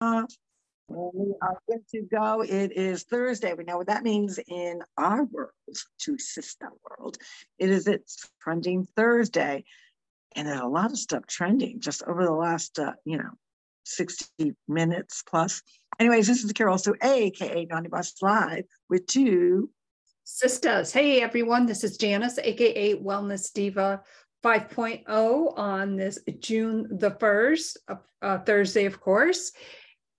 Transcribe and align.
We 0.00 1.34
are 1.42 1.58
good 1.68 1.88
to 1.92 2.02
go. 2.02 2.42
It 2.42 2.72
is 2.72 3.04
Thursday. 3.04 3.54
We 3.54 3.64
know 3.64 3.78
what 3.78 3.88
that 3.88 4.04
means 4.04 4.38
in 4.46 4.82
our 4.96 5.24
world, 5.24 5.50
to 6.00 6.18
sister 6.18 6.68
world. 6.84 7.16
It 7.58 7.70
is 7.70 7.88
it's 7.88 8.28
trending 8.40 8.86
Thursday, 8.94 9.64
and 10.34 10.46
there's 10.46 10.60
a 10.60 10.66
lot 10.66 10.92
of 10.92 10.98
stuff 10.98 11.26
trending 11.26 11.80
just 11.80 12.02
over 12.04 12.24
the 12.24 12.32
last, 12.32 12.78
uh, 12.78 12.92
you 13.04 13.18
know, 13.18 13.30
60 13.84 14.54
minutes 14.68 15.22
plus. 15.28 15.62
Anyways, 15.98 16.26
this 16.26 16.44
is 16.44 16.52
Carol 16.52 16.78
Sue, 16.78 16.94
aka 17.02 17.64
Naughty 17.64 17.88
Boss 17.88 18.14
Live, 18.20 18.64
with 18.90 19.06
two 19.06 19.70
sisters. 20.24 20.92
Hey 20.92 21.22
everyone, 21.22 21.66
this 21.66 21.82
is 21.82 21.96
Janice, 21.96 22.38
aka 22.38 22.94
Wellness 22.96 23.52
Diva 23.52 24.02
5.0 24.44 25.58
on 25.58 25.96
this 25.96 26.20
June 26.38 26.86
the 26.98 27.10
1st, 27.12 27.76
uh, 28.22 28.38
Thursday, 28.38 28.84
of 28.84 29.00
course. 29.00 29.50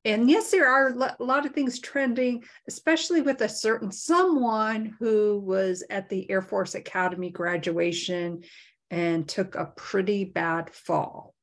And 0.08 0.30
yes, 0.30 0.52
there 0.52 0.70
are 0.70 0.88
a 0.88 1.23
lot 1.23 1.46
of 1.46 1.52
things 1.52 1.80
trending, 1.80 2.45
especially 2.70 3.20
with 3.20 3.41
a 3.41 3.50
certain 3.50 3.91
someone 3.91 4.95
who 4.98 5.40
was 5.40 5.84
at 5.90 6.08
the 6.08 6.31
Air 6.31 6.41
Force 6.41 6.76
Academy 6.76 7.30
graduation 7.30 8.44
and 8.90 9.28
took 9.28 9.55
a 9.55 9.66
pretty 9.76 10.23
bad 10.23 10.70
fall. 10.70 11.34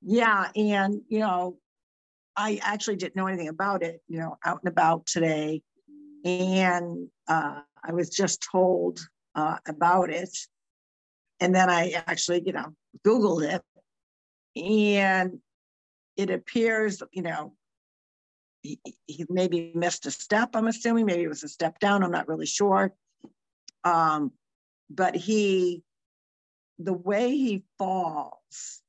Yeah. 0.00 0.48
And, 0.56 1.02
you 1.08 1.20
know, 1.20 1.56
I 2.36 2.58
actually 2.64 2.96
didn't 2.96 3.14
know 3.14 3.28
anything 3.28 3.46
about 3.46 3.84
it, 3.84 4.02
you 4.08 4.18
know, 4.18 4.38
out 4.44 4.58
and 4.64 4.68
about 4.68 5.06
today. 5.06 5.62
And 6.24 7.06
uh, 7.28 7.60
I 7.84 7.92
was 7.92 8.10
just 8.10 8.44
told 8.50 8.98
uh, 9.36 9.58
about 9.68 10.10
it. 10.10 10.36
And 11.38 11.54
then 11.54 11.70
I 11.70 11.90
actually, 12.08 12.42
you 12.44 12.54
know, 12.54 12.74
Googled 13.06 13.54
it. 13.54 13.62
And 14.60 15.38
it 16.16 16.30
appears, 16.30 17.02
you 17.12 17.22
know, 17.22 17.54
he, 18.62 18.80
he, 19.06 19.26
maybe 19.28 19.72
missed 19.74 20.06
a 20.06 20.10
step, 20.10 20.50
I'm 20.54 20.68
assuming. 20.68 21.06
Maybe 21.06 21.22
it 21.22 21.28
was 21.28 21.42
a 21.42 21.48
step 21.48 21.78
down. 21.78 22.02
I'm 22.02 22.10
not 22.10 22.28
really 22.28 22.46
sure. 22.46 22.92
Um, 23.84 24.32
but 24.88 25.16
he, 25.16 25.82
the 26.78 26.92
way 26.92 27.30
he 27.30 27.64
falls, 27.78 28.80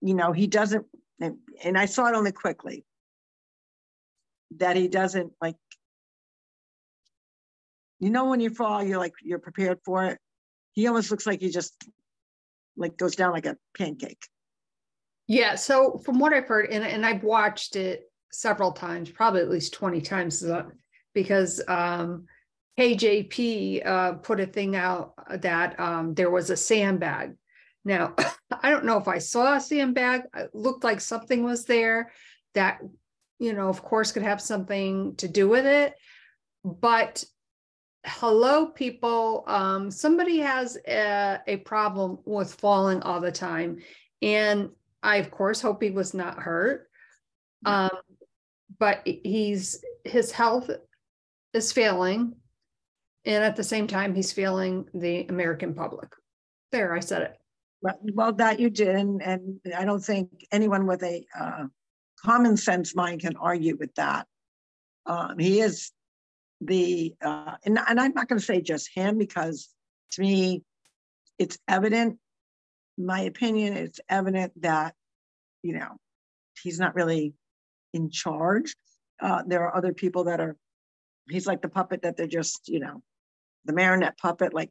you 0.00 0.14
know, 0.14 0.32
he 0.32 0.46
doesn't, 0.46 0.86
and, 1.20 1.38
and 1.62 1.76
I 1.76 1.86
saw 1.86 2.06
it 2.08 2.14
only 2.14 2.32
quickly, 2.32 2.84
that 4.58 4.76
he 4.76 4.88
doesn't 4.88 5.32
like, 5.40 5.56
you 7.98 8.10
know, 8.10 8.26
when 8.26 8.40
you 8.40 8.50
fall, 8.50 8.84
you're 8.84 8.98
like, 8.98 9.14
you're 9.22 9.38
prepared 9.38 9.78
for 9.84 10.04
it. 10.04 10.18
He 10.72 10.86
almost 10.86 11.10
looks 11.10 11.26
like 11.26 11.40
he 11.40 11.50
just 11.50 11.72
like 12.76 12.96
goes 12.96 13.16
down 13.16 13.32
like 13.32 13.46
a 13.46 13.56
pancake. 13.76 14.28
Yeah. 15.26 15.54
So 15.54 16.00
from 16.04 16.18
what 16.18 16.32
I've 16.32 16.46
heard, 16.46 16.70
and, 16.70 16.84
and 16.84 17.04
I've 17.04 17.22
watched 17.22 17.76
it 17.76 18.10
several 18.30 18.72
times, 18.72 19.10
probably 19.10 19.40
at 19.40 19.50
least 19.50 19.72
20 19.72 20.00
times, 20.00 20.44
uh, 20.44 20.64
because 21.14 21.62
um, 21.68 22.26
KJP 22.78 23.86
uh, 23.86 24.12
put 24.14 24.40
a 24.40 24.46
thing 24.46 24.76
out 24.76 25.14
that 25.40 25.78
um, 25.78 26.14
there 26.14 26.30
was 26.30 26.50
a 26.50 26.56
sandbag. 26.56 27.34
Now, 27.84 28.14
I 28.62 28.70
don't 28.70 28.84
know 28.84 28.98
if 28.98 29.08
I 29.08 29.18
saw 29.18 29.54
a 29.54 29.60
sandbag. 29.60 30.22
It 30.36 30.50
looked 30.54 30.84
like 30.84 31.00
something 31.00 31.42
was 31.42 31.64
there 31.64 32.12
that, 32.54 32.80
you 33.38 33.52
know, 33.52 33.68
of 33.68 33.82
course, 33.82 34.12
could 34.12 34.22
have 34.22 34.40
something 34.40 35.16
to 35.16 35.28
do 35.28 35.48
with 35.48 35.66
it. 35.66 35.94
But 36.64 37.24
hello, 38.04 38.66
people. 38.66 39.44
Um, 39.46 39.90
somebody 39.90 40.38
has 40.40 40.76
a, 40.86 41.40
a 41.46 41.56
problem 41.58 42.18
with 42.24 42.54
falling 42.54 43.02
all 43.02 43.20
the 43.20 43.32
time. 43.32 43.78
And 44.20 44.70
I, 45.04 45.16
of 45.16 45.30
course, 45.30 45.60
hope 45.60 45.82
he 45.82 45.90
was 45.90 46.14
not 46.14 46.40
hurt. 46.40 46.88
Um, 47.66 47.90
but 48.78 49.02
he's 49.04 49.84
his 50.04 50.32
health 50.32 50.70
is 51.52 51.72
failing. 51.72 52.34
And 53.24 53.44
at 53.44 53.56
the 53.56 53.64
same 53.64 53.86
time, 53.86 54.14
he's 54.14 54.32
failing 54.32 54.86
the 54.92 55.26
American 55.28 55.74
public. 55.74 56.08
There, 56.72 56.92
I 56.94 57.00
said 57.00 57.22
it. 57.22 57.36
Well, 57.80 57.98
well 58.12 58.32
that 58.34 58.58
you 58.60 58.70
did. 58.70 58.96
And, 58.96 59.22
and 59.22 59.60
I 59.76 59.84
don't 59.84 60.04
think 60.04 60.28
anyone 60.50 60.86
with 60.86 61.02
a 61.02 61.24
uh, 61.38 61.64
common 62.22 62.56
sense 62.56 62.94
mind 62.94 63.20
can 63.20 63.36
argue 63.36 63.76
with 63.78 63.94
that. 63.94 64.26
Um, 65.06 65.38
he 65.38 65.60
is 65.60 65.92
the, 66.60 67.14
uh, 67.22 67.54
and, 67.64 67.78
and 67.88 68.00
I'm 68.00 68.12
not 68.12 68.28
going 68.28 68.38
to 68.38 68.44
say 68.44 68.60
just 68.60 68.90
him 68.94 69.16
because 69.16 69.68
to 70.12 70.22
me, 70.22 70.62
it's 71.38 71.58
evident 71.68 72.18
my 72.96 73.20
opinion, 73.20 73.76
it's 73.76 74.00
evident 74.08 74.52
that, 74.62 74.94
you 75.62 75.74
know, 75.74 75.96
he's 76.62 76.78
not 76.78 76.94
really 76.94 77.34
in 77.92 78.10
charge. 78.10 78.74
Uh, 79.20 79.42
there 79.46 79.62
are 79.62 79.76
other 79.76 79.92
people 79.92 80.24
that 80.24 80.40
are, 80.40 80.56
he's 81.28 81.46
like 81.46 81.62
the 81.62 81.68
puppet 81.68 82.02
that 82.02 82.16
they're 82.16 82.26
just, 82.26 82.68
you 82.68 82.80
know, 82.80 83.02
the 83.64 83.72
marionette 83.72 84.18
puppet, 84.18 84.52
like 84.54 84.70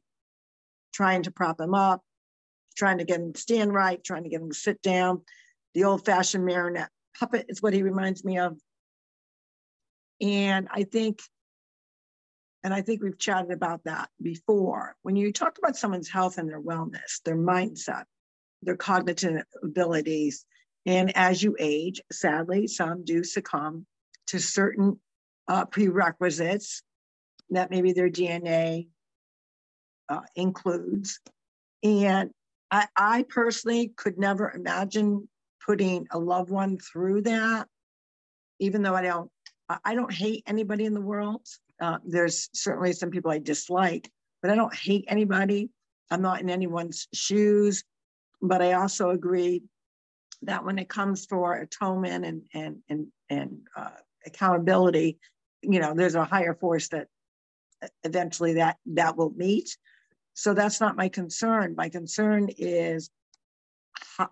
trying 0.93 1.23
to 1.23 1.31
prop 1.31 1.59
him 1.59 1.73
up, 1.73 2.01
trying 2.77 2.99
to 2.99 3.05
get 3.05 3.19
him 3.19 3.33
to 3.33 3.39
stand 3.39 3.73
right, 3.73 4.03
trying 4.03 4.23
to 4.23 4.29
get 4.29 4.41
him 4.41 4.49
to 4.49 4.55
sit 4.55 4.81
down. 4.81 5.21
The 5.73 5.85
old 5.85 6.05
fashioned 6.05 6.45
marionette 6.45 6.91
puppet 7.17 7.47
is 7.49 7.61
what 7.61 7.73
he 7.73 7.81
reminds 7.81 8.23
me 8.23 8.37
of. 8.37 8.57
And 10.21 10.67
I 10.71 10.83
think 10.83 11.19
and 12.63 12.73
I 12.73 12.81
think 12.81 13.03
we've 13.03 13.19
chatted 13.19 13.51
about 13.51 13.83
that 13.83 14.09
before. 14.21 14.95
When 15.01 15.17
you 15.17 15.33
talk 15.33 15.57
about 15.57 15.75
someone's 15.75 16.09
health 16.09 16.37
and 16.37 16.47
their 16.47 16.61
wellness, 16.61 17.21
their 17.25 17.35
mindset, 17.35 18.05
their 18.65 18.77
cognitive 18.77 19.43
abilities, 19.61 20.45
and 20.85 21.15
as 21.15 21.41
you 21.41 21.55
age, 21.59 22.01
sadly, 22.11 22.67
some 22.67 23.03
do 23.05 23.23
succumb 23.23 23.85
to 24.27 24.39
certain 24.39 24.99
uh, 25.47 25.65
prerequisites 25.65 26.81
that 27.49 27.69
maybe 27.69 27.93
their 27.93 28.09
DNA 28.09 28.87
uh, 30.09 30.21
includes. 30.35 31.19
And 31.83 32.31
I, 32.71 32.87
I 32.95 33.25
personally 33.29 33.93
could 33.95 34.17
never 34.17 34.51
imagine 34.51 35.27
putting 35.65 36.07
a 36.11 36.19
loved 36.19 36.49
one 36.49 36.77
through 36.77 37.21
that, 37.23 37.67
even 38.59 38.81
though 38.81 38.95
I 38.95 39.03
don't, 39.03 39.29
I 39.83 39.95
don't 39.95 40.13
hate 40.13 40.43
anybody 40.47 40.85
in 40.85 40.93
the 40.93 41.01
world. 41.01 41.45
Uh, 41.81 41.97
there's 42.05 42.49
certainly 42.53 42.93
some 42.93 43.09
people 43.09 43.31
I 43.31 43.39
dislike, 43.39 44.09
but 44.41 44.51
I 44.51 44.55
don't 44.55 44.73
hate 44.75 45.05
anybody. 45.07 45.69
I'm 46.11 46.21
not 46.21 46.41
in 46.41 46.49
anyone's 46.49 47.07
shoes. 47.13 47.83
But 48.43 48.61
I 48.61 48.73
also 48.73 49.11
agree 49.11 49.63
that 50.41 50.65
when 50.65 50.77
it 50.77 50.89
comes 50.89 51.25
for 51.25 51.55
atonement 51.55 52.25
and 52.25 52.43
and 52.53 52.75
and 52.89 53.07
and 53.29 53.61
uh, 53.75 53.91
accountability, 54.25 55.17
you 55.61 55.79
know, 55.79 55.93
there's 55.95 56.15
a 56.15 56.25
higher 56.25 56.53
force 56.53 56.89
that 56.89 57.07
eventually 58.03 58.55
that 58.55 58.77
that 58.87 59.15
will 59.15 59.31
meet. 59.31 59.77
So 60.33 60.53
that's 60.53 60.81
not 60.81 60.97
my 60.97 61.07
concern. 61.07 61.75
My 61.77 61.87
concern 61.87 62.49
is 62.57 63.09
how, 64.17 64.29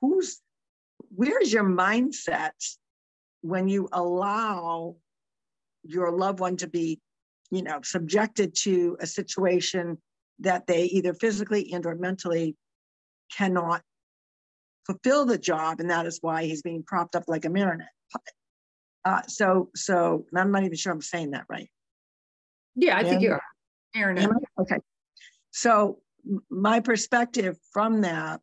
who's 0.00 0.40
where's 1.14 1.52
your 1.52 1.64
mindset 1.64 2.58
when 3.42 3.68
you 3.68 3.88
allow 3.92 4.96
your 5.84 6.10
loved 6.10 6.40
one 6.40 6.56
to 6.56 6.66
be, 6.66 7.00
you 7.52 7.62
know, 7.62 7.78
subjected 7.84 8.56
to 8.62 8.96
a 8.98 9.06
situation 9.06 9.98
that 10.40 10.66
they 10.66 10.84
either 10.86 11.14
physically 11.14 11.72
and 11.72 11.86
or 11.86 11.94
mentally 11.94 12.56
cannot 13.36 13.82
fulfill 14.86 15.26
the 15.26 15.38
job, 15.38 15.80
and 15.80 15.90
that 15.90 16.06
is 16.06 16.18
why 16.20 16.44
he's 16.44 16.62
being 16.62 16.82
propped 16.82 17.14
up 17.14 17.24
like 17.28 17.44
a 17.44 17.50
marionette 17.50 17.88
puppet. 18.12 18.34
Uh, 19.04 19.22
so, 19.26 19.70
so 19.74 20.26
I'm 20.34 20.50
not 20.50 20.64
even 20.64 20.76
sure 20.76 20.92
I'm 20.92 21.00
saying 21.02 21.32
that 21.32 21.44
right. 21.48 21.70
Yeah, 22.74 22.96
I 22.96 23.00
and, 23.00 23.08
think 23.08 23.22
you 23.22 23.32
are. 23.32 23.42
Marionette. 23.94 24.30
Okay. 24.60 24.78
So 25.50 25.98
my 26.50 26.80
perspective 26.80 27.56
from 27.72 28.02
that 28.02 28.40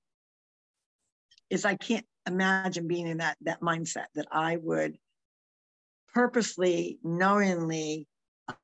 is 1.50 1.66
I 1.66 1.76
can't 1.76 2.06
imagine 2.28 2.88
being 2.88 3.08
in 3.08 3.18
that 3.18 3.38
that 3.42 3.62
mindset 3.62 4.06
that 4.16 4.28
I 4.32 4.58
would 4.58 4.98
purposely, 6.14 6.98
knowingly 7.04 8.08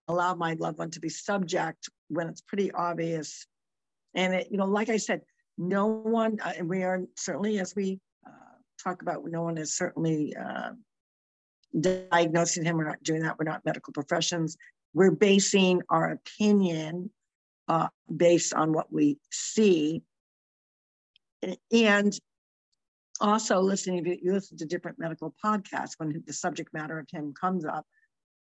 allow 0.07 0.33
my 0.35 0.53
loved 0.53 0.79
one 0.79 0.89
to 0.91 0.99
be 0.99 1.09
subject 1.09 1.89
when 2.07 2.27
it's 2.27 2.41
pretty 2.41 2.71
obvious. 2.71 3.45
And 4.13 4.33
it, 4.33 4.47
you 4.49 4.57
know, 4.57 4.65
like 4.65 4.89
I 4.89 4.97
said, 4.97 5.21
no 5.61 5.85
one, 5.85 6.39
uh, 6.43 6.53
and 6.57 6.67
we 6.67 6.81
are 6.83 7.01
certainly, 7.15 7.59
as 7.59 7.75
we 7.75 7.99
uh, 8.25 8.31
talk 8.83 9.03
about, 9.03 9.23
no 9.25 9.43
one 9.43 9.57
is 9.57 9.75
certainly 9.75 10.35
uh, 10.35 10.71
diagnosing 11.79 12.65
him. 12.65 12.77
We're 12.77 12.85
not 12.85 13.03
doing 13.03 13.21
that. 13.21 13.37
We're 13.37 13.45
not 13.45 13.63
medical 13.63 13.93
professions. 13.93 14.57
We're 14.95 15.11
basing 15.11 15.83
our 15.89 16.11
opinion 16.11 17.11
uh, 17.67 17.89
based 18.13 18.55
on 18.55 18.73
what 18.73 18.91
we 18.91 19.19
see. 19.31 20.01
And 21.71 22.19
also 23.19 23.59
listening, 23.61 24.05
if 24.05 24.19
you 24.23 24.33
listen 24.33 24.57
to 24.57 24.65
different 24.65 24.97
medical 24.97 25.33
podcasts, 25.43 25.93
when 25.97 26.23
the 26.25 26.33
subject 26.33 26.73
matter 26.73 26.97
of 26.97 27.07
him 27.11 27.33
comes 27.39 27.65
up, 27.65 27.85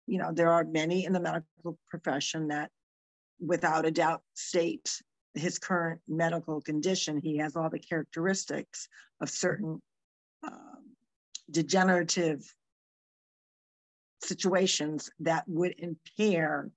you 0.09 0.19
know, 0.19 0.33
there 0.33 0.51
are 0.51 0.65
many 0.65 1.05
in 1.05 1.13
the 1.13 1.21
medical 1.21 1.79
profession 1.89 2.49
that 2.49 2.71
without 3.41 3.87
a 3.87 3.91
doubt 3.93 4.23
state 4.35 5.01
his 5.35 5.59
current 5.59 6.01
medical 6.09 6.61
condition. 6.61 7.21
He 7.21 7.39
has 7.39 7.57
all 7.57 7.71
the 7.71 7.79
characteristics 7.79 8.89
of 9.21 9.29
certain 9.29 9.81
um, 10.43 10.95
degenerative 11.51 12.43
situations 14.23 15.11
that 15.21 15.45
would 15.47 15.75
impair 15.79 16.71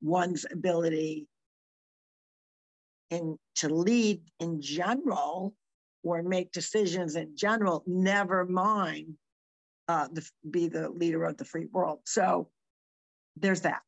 one's 0.00 0.46
ability 0.50 1.26
in 3.10 3.38
to 3.56 3.68
lead 3.68 4.22
in 4.40 4.60
general 4.60 5.54
or 6.02 6.22
make 6.22 6.52
decisions 6.52 7.16
in 7.16 7.36
general, 7.36 7.82
never 7.86 8.44
mind 8.44 9.14
uh, 9.88 10.08
the, 10.12 10.28
be 10.50 10.68
the 10.68 10.88
leader 10.90 11.24
of 11.24 11.36
the 11.36 11.44
free 11.44 11.66
world. 11.72 12.00
So 12.04 12.48
there's 13.36 13.62
that. 13.62 13.82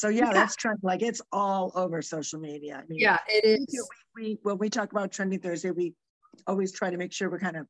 So 0.00 0.08
yeah, 0.08 0.28
yeah. 0.28 0.32
that's 0.32 0.56
trend. 0.56 0.78
Like 0.82 1.02
it's 1.02 1.20
all 1.30 1.72
over 1.74 2.00
social 2.00 2.40
media. 2.40 2.82
I 2.82 2.86
mean, 2.88 3.00
yeah, 3.00 3.18
it 3.28 3.44
is. 3.44 3.86
We, 4.16 4.22
we, 4.24 4.38
when 4.42 4.56
we 4.56 4.70
talk 4.70 4.92
about 4.92 5.12
trending 5.12 5.40
Thursday, 5.40 5.72
we 5.72 5.92
always 6.46 6.72
try 6.72 6.88
to 6.88 6.96
make 6.96 7.12
sure 7.12 7.28
we're 7.28 7.38
kind 7.38 7.58
of 7.58 7.66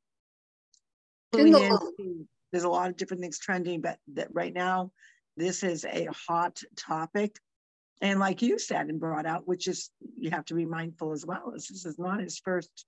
the 1.32 2.26
there's 2.52 2.62
a 2.62 2.68
lot 2.68 2.88
of 2.88 2.96
different 2.96 3.20
things 3.20 3.40
trending, 3.40 3.80
but 3.80 3.98
that 4.14 4.28
right 4.32 4.54
now, 4.54 4.92
this 5.36 5.64
is 5.64 5.84
a 5.84 6.06
hot 6.28 6.62
topic. 6.76 7.34
And 8.00 8.20
like 8.20 8.42
you 8.42 8.60
said 8.60 8.86
and 8.86 9.00
brought 9.00 9.26
out, 9.26 9.48
which 9.48 9.66
is 9.66 9.90
you 10.16 10.30
have 10.30 10.44
to 10.46 10.54
be 10.54 10.66
mindful 10.66 11.10
as 11.10 11.26
well, 11.26 11.52
as 11.56 11.66
this 11.66 11.84
is 11.84 11.98
not 11.98 12.20
his 12.20 12.38
first 12.38 12.86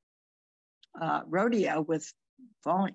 uh, 1.01 1.23
rodeo 1.27 1.81
with 1.81 2.09
falling. 2.63 2.95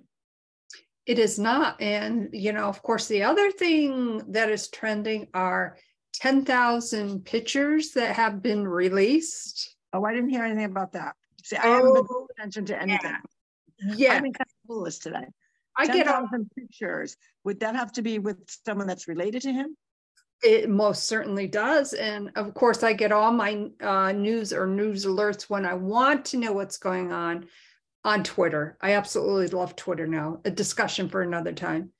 It 1.06 1.20
is 1.20 1.38
not. 1.38 1.82
And, 1.82 2.30
you 2.32 2.54
know, 2.54 2.70
of 2.70 2.82
course, 2.82 3.10
the 3.10 3.24
other 3.24 3.52
thing 3.52 4.22
that 4.32 4.50
is 4.50 4.70
trending 4.70 5.28
are 5.34 5.78
10,000 6.20 7.24
pictures 7.26 7.92
that 7.92 8.16
have 8.16 8.42
been 8.42 8.68
released. 8.68 9.76
Oh, 9.94 10.04
I 10.04 10.14
didn't 10.14 10.30
hear 10.30 10.44
anything 10.44 10.66
about 10.66 10.94
that. 10.94 11.16
See, 11.44 11.56
I 11.56 11.68
oh, 11.68 11.74
haven't 11.74 11.94
been 11.94 12.06
paying 12.06 12.28
attention 12.38 12.66
to 12.66 12.82
anything. 12.82 13.16
Yeah. 13.80 13.94
yeah. 13.96 14.14
I've 14.14 14.24
been 14.24 14.34
kind 14.34 14.48
of 14.48 14.68
foolish 14.68 14.98
today. 14.98 15.26
I 15.78 15.86
10, 15.86 15.96
get 15.96 16.08
all 16.08 16.28
pictures. 16.58 17.16
Would 17.44 17.60
that 17.60 17.76
have 17.76 17.92
to 17.94 18.02
be 18.02 18.18
with 18.18 18.38
someone 18.66 18.88
that's 18.88 19.08
related 19.08 19.44
to 19.44 19.54
him? 19.54 19.78
It 20.44 20.70
most 20.70 21.08
certainly 21.08 21.48
does. 21.48 21.94
And 21.94 22.32
of 22.36 22.54
course, 22.54 22.84
I 22.84 22.94
get 22.94 23.12
all 23.12 23.32
my 23.32 23.70
uh, 23.80 24.12
news 24.12 24.54
or 24.54 24.66
news 24.66 25.06
alerts 25.06 25.44
when 25.44 25.66
I 25.66 25.76
want 25.76 26.26
to 26.26 26.38
know 26.38 26.54
what's 26.54 26.78
going 26.78 27.12
on 27.12 27.48
on 28.04 28.24
Twitter. 28.24 28.78
I 28.82 28.94
absolutely 28.94 29.48
love 29.48 29.76
Twitter 29.76 30.08
now, 30.08 30.42
a 30.46 30.52
discussion 30.52 31.10
for 31.10 31.22
another 31.22 31.54
time. 31.54 31.92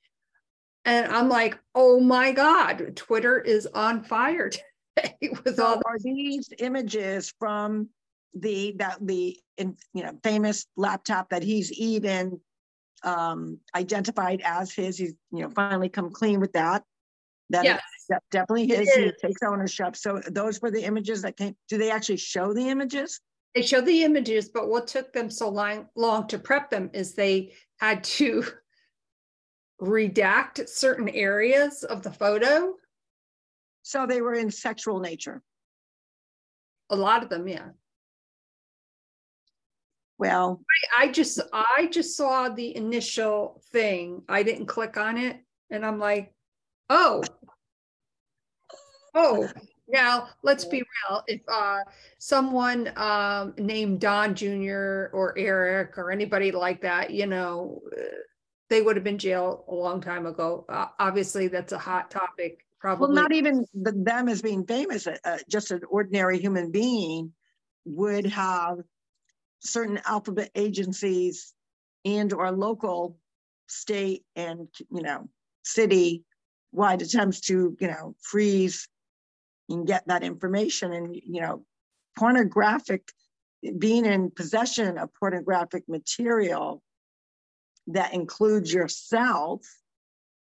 And 0.88 1.12
I'm 1.12 1.28
like, 1.28 1.58
oh 1.74 2.00
my 2.00 2.32
God, 2.32 2.96
Twitter 2.96 3.38
is 3.38 3.66
on 3.66 4.02
fire 4.02 4.48
today 4.96 5.18
with 5.44 5.56
so 5.56 5.66
all 5.66 5.82
are 5.84 5.98
these 5.98 6.48
images 6.58 7.34
from 7.38 7.90
the 8.32 8.74
that 8.78 8.96
the 9.02 9.38
in, 9.58 9.76
you 9.92 10.02
know 10.02 10.18
famous 10.24 10.64
laptop 10.76 11.28
that 11.28 11.42
he's 11.42 11.70
even 11.72 12.40
um, 13.04 13.58
identified 13.76 14.40
as 14.42 14.72
his. 14.72 14.96
He's 14.96 15.12
you 15.30 15.42
know 15.42 15.50
finally 15.50 15.90
come 15.90 16.10
clean 16.10 16.40
with 16.40 16.54
that. 16.54 16.84
That 17.50 17.64
yes. 17.64 17.82
definitely 18.30 18.68
his. 18.68 18.90
He 18.90 19.12
takes 19.20 19.42
ownership. 19.42 19.94
So 19.94 20.22
those 20.30 20.62
were 20.62 20.70
the 20.70 20.84
images 20.84 21.20
that 21.20 21.36
came. 21.36 21.54
Do 21.68 21.76
they 21.76 21.90
actually 21.90 22.16
show 22.16 22.54
the 22.54 22.66
images? 22.66 23.20
They 23.54 23.60
show 23.60 23.82
the 23.82 24.04
images, 24.04 24.48
but 24.48 24.68
what 24.68 24.86
took 24.86 25.12
them 25.12 25.30
so 25.30 25.50
long, 25.50 25.88
long 25.96 26.28
to 26.28 26.38
prep 26.38 26.70
them 26.70 26.88
is 26.94 27.14
they 27.14 27.52
had 27.78 28.04
to 28.04 28.44
redact 29.80 30.68
certain 30.68 31.08
areas 31.08 31.84
of 31.84 32.02
the 32.02 32.12
photo. 32.12 32.74
So 33.82 34.06
they 34.06 34.20
were 34.20 34.34
in 34.34 34.50
sexual 34.50 35.00
nature. 35.00 35.42
A 36.90 36.96
lot 36.96 37.22
of 37.22 37.28
them, 37.28 37.46
yeah. 37.46 37.68
Well, 40.18 40.60
I, 40.98 41.04
I 41.04 41.12
just 41.12 41.40
I 41.52 41.88
just 41.92 42.16
saw 42.16 42.48
the 42.48 42.76
initial 42.76 43.62
thing. 43.70 44.22
I 44.28 44.42
didn't 44.42 44.66
click 44.66 44.96
on 44.96 45.16
it, 45.16 45.38
and 45.70 45.86
I'm 45.86 45.98
like, 45.98 46.34
oh, 46.90 47.22
oh. 49.14 49.48
Now 49.90 50.28
let's 50.42 50.66
be 50.66 50.82
real. 50.82 51.22
If 51.28 51.40
uh, 51.50 51.78
someone 52.18 52.92
um, 52.96 53.54
named 53.56 54.00
Don 54.00 54.34
Jr. 54.34 55.08
or 55.14 55.32
Eric 55.38 55.96
or 55.96 56.10
anybody 56.10 56.52
like 56.52 56.82
that, 56.82 57.10
you 57.10 57.26
know, 57.26 57.80
they 58.70 58.82
would 58.82 58.96
have 58.96 59.04
been 59.04 59.18
jailed 59.18 59.64
a 59.68 59.74
long 59.74 60.00
time 60.00 60.26
ago. 60.26 60.64
Uh, 60.68 60.86
obviously, 60.98 61.48
that's 61.48 61.72
a 61.72 61.78
hot 61.78 62.10
topic. 62.10 62.64
Probably. 62.80 63.06
Well, 63.06 63.14
not 63.14 63.32
even 63.32 63.66
the, 63.74 63.92
them 63.92 64.28
as 64.28 64.42
being 64.42 64.64
famous. 64.66 65.06
Uh, 65.06 65.38
just 65.48 65.70
an 65.70 65.80
ordinary 65.88 66.38
human 66.38 66.70
being 66.70 67.32
would 67.84 68.26
have 68.26 68.78
certain 69.60 70.00
alphabet 70.06 70.50
agencies 70.54 71.54
and 72.04 72.32
or 72.32 72.50
local 72.52 73.18
state 73.66 74.24
and 74.36 74.68
you 74.90 75.02
know 75.02 75.28
city 75.62 76.24
wide 76.72 77.02
attempts 77.02 77.40
to 77.40 77.76
you 77.80 77.88
know 77.88 78.14
freeze 78.22 78.88
and 79.68 79.86
get 79.86 80.06
that 80.06 80.22
information 80.22 80.92
and 80.92 81.14
you 81.14 81.40
know 81.40 81.64
pornographic 82.16 83.10
being 83.78 84.06
in 84.06 84.30
possession 84.30 84.96
of 84.98 85.10
pornographic 85.14 85.82
material 85.88 86.82
that 87.88 88.14
includes 88.14 88.72
yourself 88.72 89.62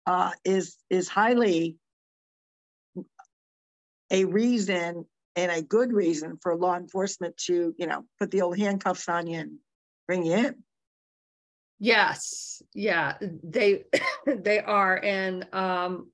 uh, 0.06 0.30
is 0.44 0.76
is 0.90 1.08
highly 1.08 1.76
a 4.10 4.24
reason 4.24 5.04
and 5.34 5.52
a 5.52 5.62
good 5.62 5.92
reason 5.92 6.38
for 6.42 6.56
law 6.56 6.76
enforcement 6.76 7.36
to, 7.36 7.74
you 7.76 7.86
know, 7.86 8.04
put 8.18 8.30
the 8.30 8.40
old 8.40 8.56
handcuffs 8.58 9.08
on 9.08 9.26
you 9.26 9.38
and 9.38 9.58
bring 10.06 10.24
you 10.24 10.32
in. 10.32 10.54
Yes, 11.78 12.62
yeah, 12.72 13.18
they 13.20 13.84
they 14.26 14.60
are, 14.60 14.98
and 15.04 15.46
um, 15.52 16.10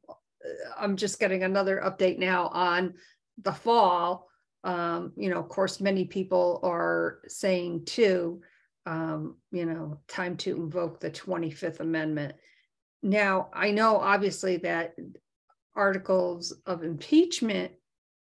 I'm 0.76 0.96
just 0.96 1.20
getting 1.20 1.44
another 1.44 1.80
update 1.84 2.18
now 2.18 2.48
on 2.48 2.94
the 3.40 3.52
fall. 3.52 4.28
Um, 4.64 5.12
you 5.16 5.30
know, 5.30 5.38
of 5.38 5.48
course, 5.48 5.80
many 5.80 6.04
people 6.04 6.60
are 6.64 7.20
saying 7.28 7.84
too, 7.84 8.40
um, 8.86 9.36
you 9.50 9.66
know, 9.66 9.98
time 10.08 10.36
to 10.38 10.56
invoke 10.56 11.00
the 11.00 11.10
25th 11.10 11.80
Amendment. 11.80 12.34
Now, 13.02 13.48
I 13.52 13.70
know 13.70 13.96
obviously 13.96 14.58
that 14.58 14.94
articles 15.74 16.52
of 16.66 16.84
impeachment 16.84 17.72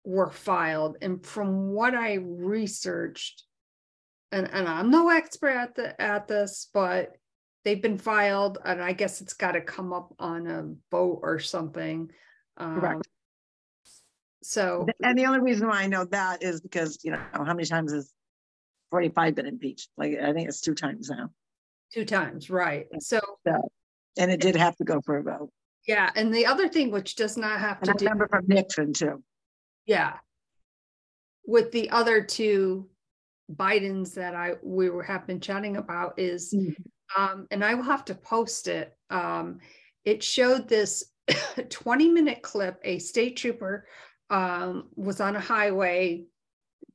were 0.04 0.30
filed. 0.30 0.98
And 1.02 1.26
from 1.26 1.70
what 1.70 1.94
I 1.94 2.16
researched, 2.16 3.44
and, 4.32 4.50
and 4.52 4.68
I'm 4.68 4.92
no 4.92 5.10
expert 5.10 5.50
at 5.50 5.76
the 5.76 6.00
at 6.00 6.28
this, 6.28 6.70
but 6.74 7.14
they've 7.66 7.82
been 7.82 7.98
filed, 7.98 8.60
and 8.64 8.82
I 8.82 8.94
guess 8.94 9.22
it's 9.22 9.34
got 9.34 9.54
to 9.54 9.62
come 9.62 9.92
up 9.92 10.14
on 10.20 10.48
a 10.48 10.64
boat 10.92 11.20
or 11.24 11.40
something. 11.40 12.12
Um, 12.58 12.80
Correct. 12.80 13.08
So, 14.42 14.88
and 15.04 15.18
the 15.18 15.26
only 15.26 15.40
reason 15.40 15.68
why 15.68 15.82
I 15.82 15.88
know 15.88 16.06
that 16.06 16.44
is 16.44 16.62
because 16.62 17.00
you 17.04 17.12
know 17.12 17.22
how 17.34 17.44
many 17.44 17.66
times 17.66 17.92
has 17.92 18.14
45 18.92 19.36
been 19.36 19.46
impeached? 19.46 19.90
Like 19.98 20.18
I 20.22 20.34
think 20.34 20.50
it's 20.50 20.62
two 20.62 20.76
times 20.76 21.10
now. 21.10 21.30
Two 21.94 22.06
times, 22.06 22.50
right? 22.50 22.86
So, 23.00 23.20
so 23.48 23.72
and 24.18 24.32
it 24.32 24.40
did 24.40 24.56
have 24.56 24.76
to 24.78 24.84
go 24.84 25.02
for 25.02 25.18
a 25.18 25.24
vote. 25.24 25.50
Yeah, 25.88 26.10
and 26.16 26.34
the 26.34 26.46
other 26.46 26.68
thing 26.68 26.92
which 26.92 27.16
does 27.16 27.38
not 27.38 27.60
have 27.60 27.78
and 27.78 27.86
to 27.86 27.92
I 27.92 27.94
do 27.96 28.06
remember 28.06 28.28
from 28.28 28.46
Nixon 28.48 28.94
too. 28.94 29.24
Yeah. 29.86 30.14
With 31.46 31.72
the 31.72 31.90
other 31.90 32.22
two 32.22 32.90
Bidens 33.52 34.14
that 34.14 34.36
I 34.36 34.54
we 34.62 34.90
were 34.90 35.04
have 35.04 35.26
been 35.26 35.40
chatting 35.40 35.78
about 35.78 36.20
is, 36.20 36.54
mm-hmm. 36.54 37.22
um, 37.22 37.48
and 37.50 37.64
I 37.64 37.74
will 37.74 37.84
have 37.84 38.06
to 38.06 38.16
post 38.16 38.68
it. 38.68 38.96
Um, 39.10 39.60
it 40.06 40.22
showed 40.22 40.68
this 40.68 41.04
20 41.70 42.10
minute 42.10 42.44
clip. 42.44 42.80
A 42.84 43.00
state 43.00 43.38
trooper 43.38 43.88
um, 44.30 44.90
was 44.96 45.20
on 45.20 45.36
a 45.36 45.40
highway 45.40 46.26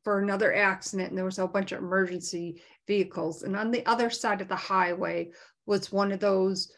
for 0.05 0.21
another 0.21 0.55
accident, 0.55 1.09
and 1.09 1.19
there 1.19 1.25
was 1.25 1.39
a 1.39 1.47
bunch 1.47 1.73
of 1.73 1.79
emergency 1.81 2.63
vehicles. 2.87 3.43
And 3.43 3.57
on 3.57 3.71
the 3.71 3.85
other 3.87 4.11
side 4.11 4.41
of 4.41 4.49
the 4.49 4.55
highway 4.55 5.31
was 5.67 5.91
one 5.91 6.13
of 6.13 6.21
those 6.21 6.71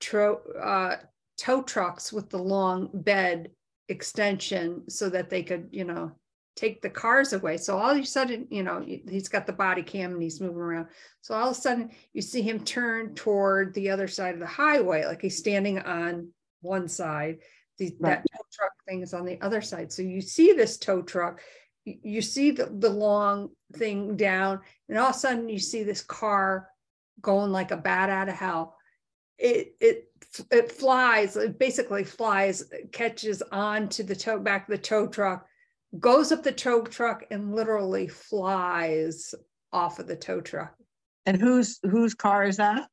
tro- 0.00 0.40
uh, 0.60 0.96
tow 1.36 1.62
trucks 1.62 2.12
with 2.12 2.30
the 2.30 2.38
long 2.38 2.88
bed 2.92 3.50
extension 3.88 4.88
so 4.88 5.10
that 5.10 5.28
they 5.30 5.42
could, 5.42 5.68
you 5.70 5.84
know, 5.84 6.12
take 6.56 6.82
the 6.82 6.90
cars 6.90 7.32
away. 7.32 7.56
So 7.56 7.78
all 7.78 7.90
of 7.90 7.98
a 7.98 8.04
sudden, 8.04 8.46
you 8.50 8.62
know, 8.62 8.84
he's 8.84 9.28
got 9.28 9.46
the 9.46 9.52
body 9.52 9.82
cam 9.82 10.12
and 10.12 10.22
he's 10.22 10.40
moving 10.40 10.58
around. 10.58 10.88
So 11.20 11.34
all 11.34 11.50
of 11.50 11.56
a 11.56 11.60
sudden, 11.60 11.90
you 12.12 12.22
see 12.22 12.42
him 12.42 12.64
turn 12.64 13.14
toward 13.14 13.72
the 13.74 13.90
other 13.90 14.08
side 14.08 14.34
of 14.34 14.40
the 14.40 14.46
highway, 14.46 15.04
like 15.04 15.22
he's 15.22 15.38
standing 15.38 15.78
on 15.78 16.28
one 16.60 16.88
side. 16.88 17.38
The, 17.78 17.94
right. 17.98 18.16
That 18.16 18.24
tow 18.30 18.44
truck 18.52 18.72
thing 18.86 19.02
is 19.02 19.14
on 19.14 19.24
the 19.24 19.40
other 19.40 19.62
side. 19.62 19.90
So 19.90 20.02
you 20.02 20.20
see 20.20 20.52
this 20.52 20.76
tow 20.76 21.02
truck, 21.02 21.40
you 22.02 22.22
see 22.22 22.50
the, 22.50 22.66
the 22.66 22.90
long 22.90 23.50
thing 23.74 24.16
down, 24.16 24.60
and 24.88 24.98
all 24.98 25.10
of 25.10 25.16
a 25.16 25.18
sudden 25.18 25.48
you 25.48 25.58
see 25.58 25.82
this 25.82 26.02
car 26.02 26.68
going 27.20 27.52
like 27.52 27.70
a 27.70 27.76
bat 27.76 28.10
out 28.10 28.28
of 28.28 28.34
hell. 28.34 28.76
It 29.38 29.74
it 29.80 30.04
it 30.50 30.72
flies, 30.72 31.36
it 31.36 31.58
basically 31.58 32.04
flies, 32.04 32.64
catches 32.92 33.42
on 33.50 33.88
to 33.90 34.02
the 34.02 34.16
tow 34.16 34.38
back 34.38 34.68
of 34.68 34.72
the 34.72 34.82
tow 34.82 35.06
truck, 35.06 35.46
goes 35.98 36.30
up 36.32 36.42
the 36.42 36.52
tow 36.52 36.82
truck 36.82 37.24
and 37.30 37.54
literally 37.54 38.06
flies 38.06 39.34
off 39.72 39.98
of 39.98 40.06
the 40.06 40.16
tow 40.16 40.40
truck. 40.40 40.74
And 41.26 41.40
whose 41.40 41.78
whose 41.82 42.14
car 42.14 42.44
is 42.44 42.58
that? 42.58 42.88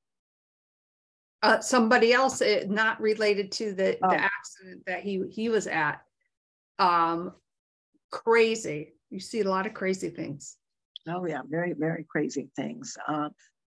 Uh, 1.44 1.60
somebody 1.60 2.13
else, 2.13 2.42
not 2.68 3.00
related 3.00 3.51
to 3.51 3.72
the, 3.72 3.98
oh. 4.01 4.10
the 4.10 4.16
accident 4.16 4.84
that 4.88 5.01
he, 5.01 5.24
he 5.30 5.50
was 5.50 5.68
at. 5.68 6.01
Um, 6.80 7.34
crazy. 8.11 8.93
You 9.09 9.19
see 9.19 9.41
a 9.41 9.49
lot 9.49 9.65
of 9.65 9.73
crazy 9.73 10.09
things. 10.09 10.57
Oh 11.07 11.25
yeah, 11.25 11.41
very, 11.47 11.73
very 11.73 12.05
crazy 12.07 12.49
things. 12.55 12.97
Uh, 13.07 13.29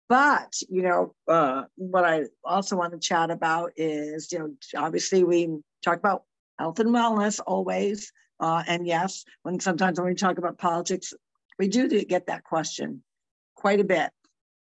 but 0.10 0.54
you 0.70 0.84
know, 0.84 1.16
uh, 1.28 1.64
what 1.76 2.06
I 2.06 2.26
also 2.44 2.76
want 2.76 2.94
to 2.94 3.00
chat 3.00 3.32
about 3.32 3.72
is, 3.78 4.32
you 4.32 4.40
know, 4.40 4.54
obviously 4.78 5.24
we 5.24 5.58
talk 5.84 5.98
about 5.98 6.24
health 6.60 6.80
and 6.80 6.90
wellness 6.90 7.40
always. 7.46 8.12
Uh, 8.40 8.64
and 8.68 8.86
yes, 8.86 9.26
when 9.44 9.60
sometimes 9.60 10.00
when 10.00 10.10
we 10.10 10.16
talk 10.16 10.38
about 10.38 10.58
politics, 10.58 11.14
we 11.58 11.68
do 11.68 11.88
get 11.88 12.28
that 12.28 12.44
question 12.44 13.04
quite 13.56 13.80
a 13.80 13.84
bit. 13.84 14.12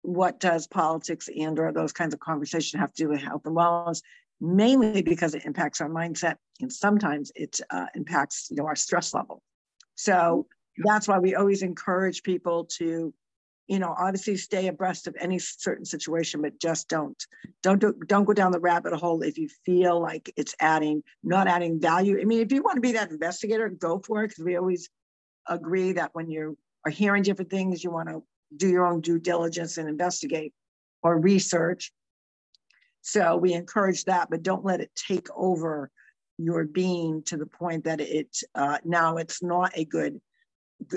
What 0.03 0.41
does 0.41 0.67
politics 0.67 1.29
and 1.29 1.59
or 1.59 1.73
those 1.73 1.93
kinds 1.93 2.15
of 2.15 2.21
conversation 2.21 2.81
have 2.81 2.93
to 2.95 3.05
do 3.05 3.09
with 3.09 3.21
health 3.21 3.43
and 3.45 3.57
wellness? 3.57 4.03
Mainly 4.41 5.03
because 5.03 5.35
it 5.35 5.45
impacts 5.45 5.81
our 5.81 5.89
mindset, 5.89 6.37
and 6.61 6.73
sometimes 6.73 7.31
it 7.35 7.61
uh, 7.71 7.87
impacts 7.95 8.49
you 8.51 8.57
know 8.57 8.67
our 8.67 8.77
stress 8.77 9.13
level. 9.13 9.43
So 10.01 10.47
mm-hmm. 10.79 10.83
that's 10.89 11.07
why 11.07 11.19
we 11.19 11.35
always 11.35 11.63
encourage 11.63 12.23
people 12.23 12.65
to 12.79 13.13
you 13.69 13.79
know 13.79 13.95
obviously 13.97 14.37
stay 14.37 14.67
abreast 14.67 15.07
of 15.07 15.15
any 15.21 15.39
certain 15.39 15.85
situation 15.85 16.43
but 16.43 16.59
just 16.59 16.89
don't 16.89 17.25
don't 17.63 17.81
do, 17.81 17.95
don't 18.07 18.25
go 18.25 18.33
down 18.33 18.51
the 18.51 18.59
rabbit 18.59 18.95
hole 18.95 19.23
if 19.23 19.39
you 19.39 19.49
feel 19.65 20.01
like 20.01 20.33
it's 20.37 20.55
adding 20.61 21.03
not 21.23 21.47
adding 21.47 21.81
value. 21.81 22.19
I 22.21 22.25
mean 22.25 22.41
if 22.41 22.51
you 22.51 22.63
want 22.63 22.77
to 22.77 22.81
be 22.81 22.93
that 22.93 23.11
investigator 23.11 23.69
go 23.69 24.01
for 24.05 24.25
it 24.25 24.29
because 24.29 24.45
we 24.45 24.57
always 24.57 24.89
agree 25.47 25.93
that 25.93 26.11
when 26.15 26.31
you 26.31 26.57
are 26.87 26.91
hearing 26.91 27.23
different 27.23 27.51
things 27.51 27.85
you 27.85 27.91
want 27.91 28.09
to 28.09 28.23
do 28.57 28.69
your 28.69 28.87
own 28.87 29.03
due 29.03 29.19
diligence 29.19 29.79
and 29.79 29.89
investigate 29.89 30.53
or 31.03 31.19
research. 31.19 31.93
So 33.03 33.37
we 33.37 33.53
encourage 33.53 34.05
that 34.05 34.31
but 34.31 34.43
don't 34.43 34.65
let 34.65 34.81
it 34.81 34.91
take 34.97 35.29
over 35.37 35.91
your 36.45 36.65
being 36.65 37.23
to 37.25 37.37
the 37.37 37.47
point 37.47 37.85
that 37.85 38.01
it 38.01 38.37
uh, 38.55 38.79
now 38.85 39.17
it's 39.17 39.43
not 39.43 39.73
a 39.75 39.85
good 39.85 40.21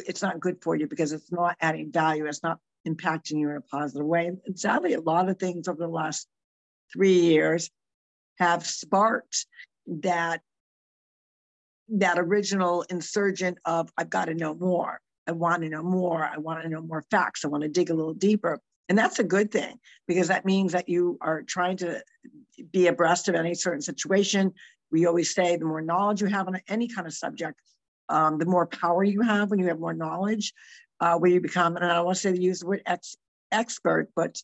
it's 0.08 0.22
not 0.22 0.40
good 0.40 0.62
for 0.62 0.76
you 0.76 0.88
because 0.88 1.12
it's 1.12 1.32
not 1.32 1.58
adding 1.60 1.92
value. 1.92 2.26
It's 2.26 2.44
not 2.44 2.60
impacting 2.88 3.40
you 3.40 3.50
in 3.50 3.58
a 3.58 3.62
positive 3.62 4.06
way. 4.06 4.32
And 4.46 4.58
sadly, 4.58 4.94
a 4.94 5.02
lot 5.02 5.30
of 5.30 5.38
things 5.38 5.68
over 5.68 5.80
the 5.80 5.88
last 5.88 6.28
three 6.92 7.20
years 7.20 7.70
have 8.40 8.66
sparked 8.66 9.46
that 9.88 10.42
that 11.90 12.18
original 12.18 12.84
insurgent 12.84 13.58
of 13.66 13.92
I've 13.98 14.10
got 14.10 14.26
to 14.26 14.34
know 14.34 14.56
more. 14.56 15.00
I 15.28 15.34
want 15.34 15.64
to 15.64 15.70
know 15.70 15.84
more. 15.84 16.24
I 16.24 16.38
want 16.38 16.64
to 16.64 16.70
know 16.70 16.82
more 16.82 17.04
facts. 17.12 17.46
I 17.46 17.50
want 17.50 17.64
to 17.64 17.70
dig 17.70 17.90
a 17.90 17.94
little 17.94 18.14
deeper. 18.14 18.60
And 18.90 18.98
that's 18.98 19.20
a 19.20 19.24
good 19.24 19.52
thing 19.52 19.80
because 20.08 20.28
that 20.28 20.46
means 20.46 20.74
that 20.74 20.90
you 20.90 21.18
are 21.22 21.42
trying 21.44 21.78
to 21.78 22.02
be 22.72 22.88
abreast 22.88 23.30
of 23.30 23.36
any 23.36 23.54
certain 23.54 23.82
situation. 23.82 24.54
We 24.94 25.08
always 25.08 25.34
say 25.34 25.58
the 25.58 25.66
more 25.66 25.82
knowledge 25.82 26.22
you 26.22 26.28
have 26.28 26.48
on 26.48 26.62
any 26.70 26.88
kind 26.88 27.08
of 27.08 27.14
subject, 27.14 27.60
um, 28.08 28.38
the 28.38 28.46
more 28.46 28.68
power 28.68 29.04
you 29.04 29.22
have 29.22 29.50
when 29.50 29.60
you 29.60 29.68
have 29.68 29.80
more 29.80 29.94
knowledge, 29.94 30.54
uh, 31.02 31.18
where 31.18 31.32
you 31.32 31.42
become, 31.42 31.76
and 31.76 31.84
I 31.84 31.96
don't 31.96 32.06
want 32.06 32.18
to 32.18 32.22
say 32.22 32.40
use 32.40 32.60
the 32.60 32.68
word 32.68 32.84
ex- 32.86 33.18
expert, 33.52 34.10
but 34.16 34.42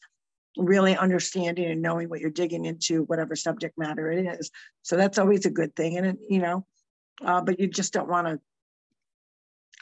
really 0.57 0.97
understanding 0.97 1.65
and 1.65 1.81
knowing 1.81 2.09
what 2.09 2.19
you're 2.19 2.31
digging 2.31 2.65
into, 2.65 3.03
whatever 3.03 3.35
subject 3.35 3.77
matter 3.77 4.11
it 4.11 4.25
is. 4.25 4.49
So 4.81 4.97
that's 4.97 5.19
always 5.19 5.45
a 5.45 5.51
good 5.51 5.75
thing. 5.75 5.97
And, 5.97 6.07
it, 6.07 6.17
you 6.27 6.39
know, 6.39 6.65
uh, 7.23 7.41
but 7.41 7.59
you 7.59 7.67
just 7.67 7.93
don't 7.93 8.09
want 8.09 8.27
to 8.27 8.39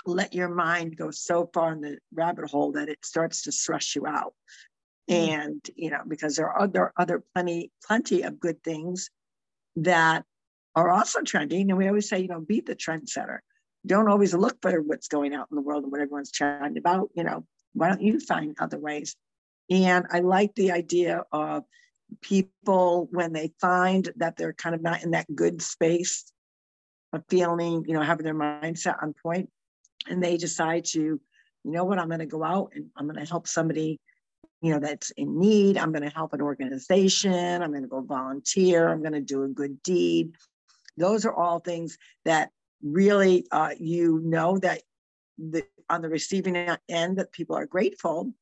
let 0.06 0.34
your 0.34 0.50
mind 0.50 0.98
go 0.98 1.12
so 1.12 1.50
far 1.54 1.72
in 1.72 1.82
the 1.82 1.98
rabbit 2.14 2.50
hole 2.50 2.74
that 2.74 2.90
it 2.90 3.00
starts 3.06 3.44
to 3.44 3.52
stress 3.52 3.96
you 3.96 4.06
out. 4.06 4.34
Mm-hmm. 5.10 5.32
And, 5.32 5.70
you 5.76 5.90
know, 5.92 6.02
because 6.06 6.36
there 6.36 6.50
are 6.50 6.62
other, 6.62 6.94
other 6.98 7.24
plenty, 7.34 7.72
plenty 7.88 8.24
of 8.24 8.40
good 8.40 8.62
things 8.64 9.10
that 9.78 10.26
are 10.78 10.90
also 10.92 11.22
trending. 11.22 11.70
And 11.70 11.78
we 11.78 11.88
always 11.88 12.08
say, 12.08 12.20
you 12.20 12.28
know, 12.30 12.40
be 12.40 12.62
the 12.62 12.76
trendsetter 12.76 13.40
don't 13.88 14.10
always 14.10 14.34
look 14.34 14.58
for 14.62 14.82
what's 14.82 15.08
going 15.08 15.34
out 15.34 15.48
in 15.50 15.56
the 15.56 15.62
world 15.62 15.84
and 15.84 15.92
what 15.92 16.02
everyone's 16.02 16.32
chatting 16.32 16.78
about. 16.78 17.10
You 17.16 17.24
know, 17.24 17.46
why 17.74 17.90
don't 17.90 18.02
you 18.02 18.20
find 18.20 18.56
other 18.60 18.78
ways? 18.78 19.16
And 19.70 20.06
I 20.12 20.20
like 20.20 20.54
the 20.56 20.72
idea 20.72 21.24
of 21.32 21.64
people 22.22 23.08
when 23.12 23.34
they 23.34 23.54
find 23.60 24.10
that 24.18 24.38
they're 24.38 24.54
kind 24.54 24.76
of 24.76 24.82
not 24.82 25.04
in 25.04 25.12
that 25.12 25.34
good 25.34 25.62
space 25.62 26.32
of 27.14 27.24
feeling, 27.30 27.86
you 27.88 27.94
know, 27.94 28.02
having 28.02 28.26
their 28.26 28.36
mindset 28.36 29.02
on 29.02 29.14
point, 29.14 29.50
and 30.08 30.24
they 30.24 30.38
decide 30.38 30.86
to, 30.86 31.00
you 31.00 31.22
know 31.64 31.84
what, 31.84 32.00
I'm 32.00 32.08
going 32.08 32.20
to 32.20 32.26
go 32.26 32.44
out 32.44 32.72
and 32.76 32.88
I'm 32.96 33.08
going 33.08 33.20
to 33.20 33.30
help 33.30 33.48
somebody, 33.48 34.00
you 34.62 34.72
know, 34.72 34.80
that's 34.80 35.12
in 35.12 35.40
need. 35.40 35.78
I'm 35.78 35.92
going 35.92 36.04
to 36.04 36.16
help 36.16 36.34
an 36.34 36.42
organization. 36.42 37.62
I'm 37.62 37.72
going 37.72 37.84
to 37.84 37.90
go 37.90 38.02
volunteer. 38.02 38.88
I'm 38.88 39.02
going 39.02 39.14
to 39.14 39.22
do 39.22 39.44
a 39.44 39.48
good 39.48 39.82
deed. 39.84 40.34
Those 40.98 41.26
are 41.26 41.34
all 41.34 41.60
things 41.60 41.98
that 42.26 42.52
really 42.84 43.46
uh, 43.52 43.72
you 43.80 44.22
know 44.24 44.58
that 44.60 44.82
the, 45.38 45.64
on 45.90 46.02
the 46.02 46.10
receiving 46.10 46.56
end 46.90 47.18
that 47.18 47.32
people 47.32 47.56
are 47.56 47.66
grateful. 47.66 48.34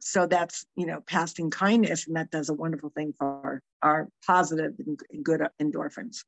So 0.00 0.26
that's 0.26 0.66
you 0.76 0.86
know 0.86 1.00
passing 1.06 1.50
kindness 1.50 2.06
and 2.06 2.16
that 2.16 2.30
does 2.30 2.48
a 2.48 2.54
wonderful 2.54 2.90
thing 2.90 3.14
for 3.18 3.62
our 3.82 4.08
positive 4.26 4.74
and 4.78 5.24
good 5.24 5.42
endorphins. 5.60 6.18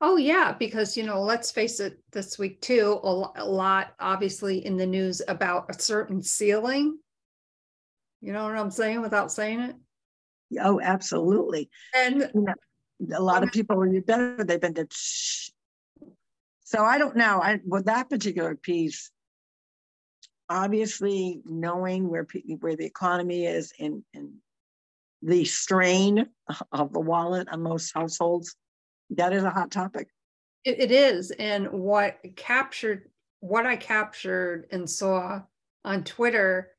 Oh 0.00 0.16
yeah 0.16 0.52
because 0.52 0.96
you 0.96 1.02
know 1.02 1.20
let's 1.20 1.50
face 1.50 1.80
it 1.80 1.98
this 2.12 2.38
week 2.38 2.60
too 2.60 3.00
a 3.02 3.44
lot 3.44 3.94
obviously 3.98 4.64
in 4.64 4.76
the 4.76 4.86
news 4.86 5.22
about 5.26 5.66
a 5.68 5.80
certain 5.80 6.22
ceiling. 6.22 6.98
You 8.20 8.32
know 8.32 8.44
what 8.44 8.56
i'm 8.56 8.70
saying 8.70 9.02
without 9.02 9.32
saying 9.32 9.60
it? 9.60 9.76
Oh 10.62 10.80
absolutely. 10.80 11.68
And 11.94 12.30
know, 12.32 12.54
a 13.12 13.22
lot 13.22 13.42
of 13.42 13.52
people 13.52 13.76
when 13.76 13.92
you 13.92 14.00
better 14.00 14.44
they've 14.44 14.60
been 14.60 14.74
to 14.74 14.86
so 16.64 16.82
I 16.82 16.98
don't 16.98 17.16
know. 17.16 17.40
I 17.42 17.60
with 17.64 17.84
that 17.84 18.08
particular 18.08 18.56
piece, 18.56 19.10
obviously 20.48 21.42
knowing 21.44 22.08
where 22.08 22.26
where 22.60 22.74
the 22.74 22.86
economy 22.86 23.44
is 23.44 23.72
and 23.78 24.02
and 24.14 24.32
the 25.22 25.44
strain 25.44 26.26
of 26.72 26.92
the 26.92 27.00
wallet 27.00 27.48
on 27.50 27.62
most 27.62 27.92
households, 27.94 28.56
that 29.10 29.32
is 29.32 29.44
a 29.44 29.50
hot 29.50 29.70
topic. 29.70 30.08
it, 30.64 30.80
it 30.80 30.90
is, 30.90 31.30
and 31.32 31.70
what 31.70 32.18
captured 32.34 33.10
what 33.40 33.66
I 33.66 33.76
captured 33.76 34.66
and 34.70 34.88
saw 34.88 35.42
on 35.84 36.02
Twitter, 36.02 36.70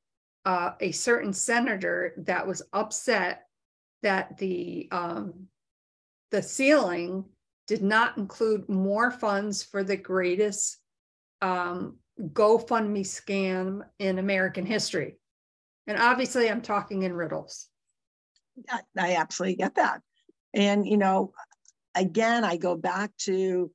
uh, 0.46 0.72
a 0.82 0.91
certain 0.91 1.32
senator 1.32 2.15
that 2.25 2.48
was 2.48 2.63
upset 2.74 3.44
that 4.01 4.39
the 4.39 4.88
um, 4.91 5.48
the 6.32 6.41
ceiling 6.41 7.25
did 7.67 7.82
not 7.82 8.17
include 8.17 8.70
more 8.70 9.12
funds 9.12 9.63
for 9.63 9.84
the 9.84 9.98
greatest 9.98 10.77
um, 11.41 11.98
GoFundMe 12.22 13.01
scam 13.01 13.82
in 14.00 14.20
American 14.20 14.65
history. 14.65 15.17
And 15.88 16.00
obviously, 16.00 16.50
I'm 16.50 16.62
talking 16.62 17.03
in 17.03 17.13
riddles. 17.13 17.67
I, 18.98 19.15
absolutely 19.15 19.58
get 19.58 19.75
that. 19.75 20.01
And, 20.53 20.88
you 20.88 20.98
know, 20.98 21.34
again, 21.94 22.44
I 22.44 22.58
go 22.58 22.75
back 22.75 23.12
to 23.22 23.72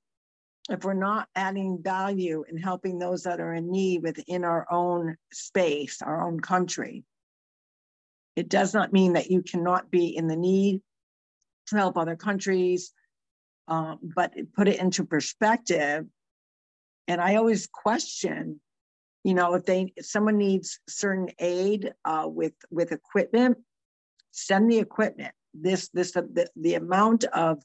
if 0.70 0.84
we're 0.84 0.94
not 0.94 1.28
adding 1.34 1.80
value 1.82 2.44
and 2.48 2.58
helping 2.58 2.98
those 2.98 3.24
that 3.24 3.40
are 3.40 3.54
in 3.54 3.70
need 3.70 4.02
within 4.02 4.44
our 4.44 4.66
own 4.70 5.16
space, 5.32 6.00
our 6.00 6.26
own 6.26 6.40
country, 6.40 7.04
it 8.36 8.48
does 8.48 8.72
not 8.72 8.92
mean 8.92 9.14
that 9.14 9.30
you 9.30 9.42
cannot 9.42 9.90
be 9.90 10.16
in 10.16 10.28
the 10.28 10.36
need 10.36 10.80
to 11.70 11.76
help 11.76 11.96
other 11.96 12.16
countries, 12.16 12.92
um, 13.68 13.98
but 14.02 14.32
put 14.56 14.68
it 14.68 14.80
into 14.80 15.04
perspective. 15.04 16.06
And 17.08 17.20
I 17.20 17.36
always 17.36 17.66
question, 17.66 18.60
you 19.24 19.34
know, 19.34 19.54
if 19.54 19.64
they 19.64 19.92
if 19.96 20.06
someone 20.06 20.38
needs 20.38 20.78
certain 20.88 21.28
aid 21.38 21.92
uh, 22.04 22.26
with 22.26 22.54
with 22.70 22.92
equipment, 22.92 23.58
send 24.30 24.70
the 24.70 24.78
equipment. 24.78 25.34
This 25.54 25.88
this 25.88 26.12
the, 26.12 26.48
the 26.56 26.74
amount 26.74 27.24
of 27.24 27.62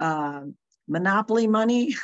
uh, 0.00 0.42
monopoly 0.88 1.46
money 1.46 1.94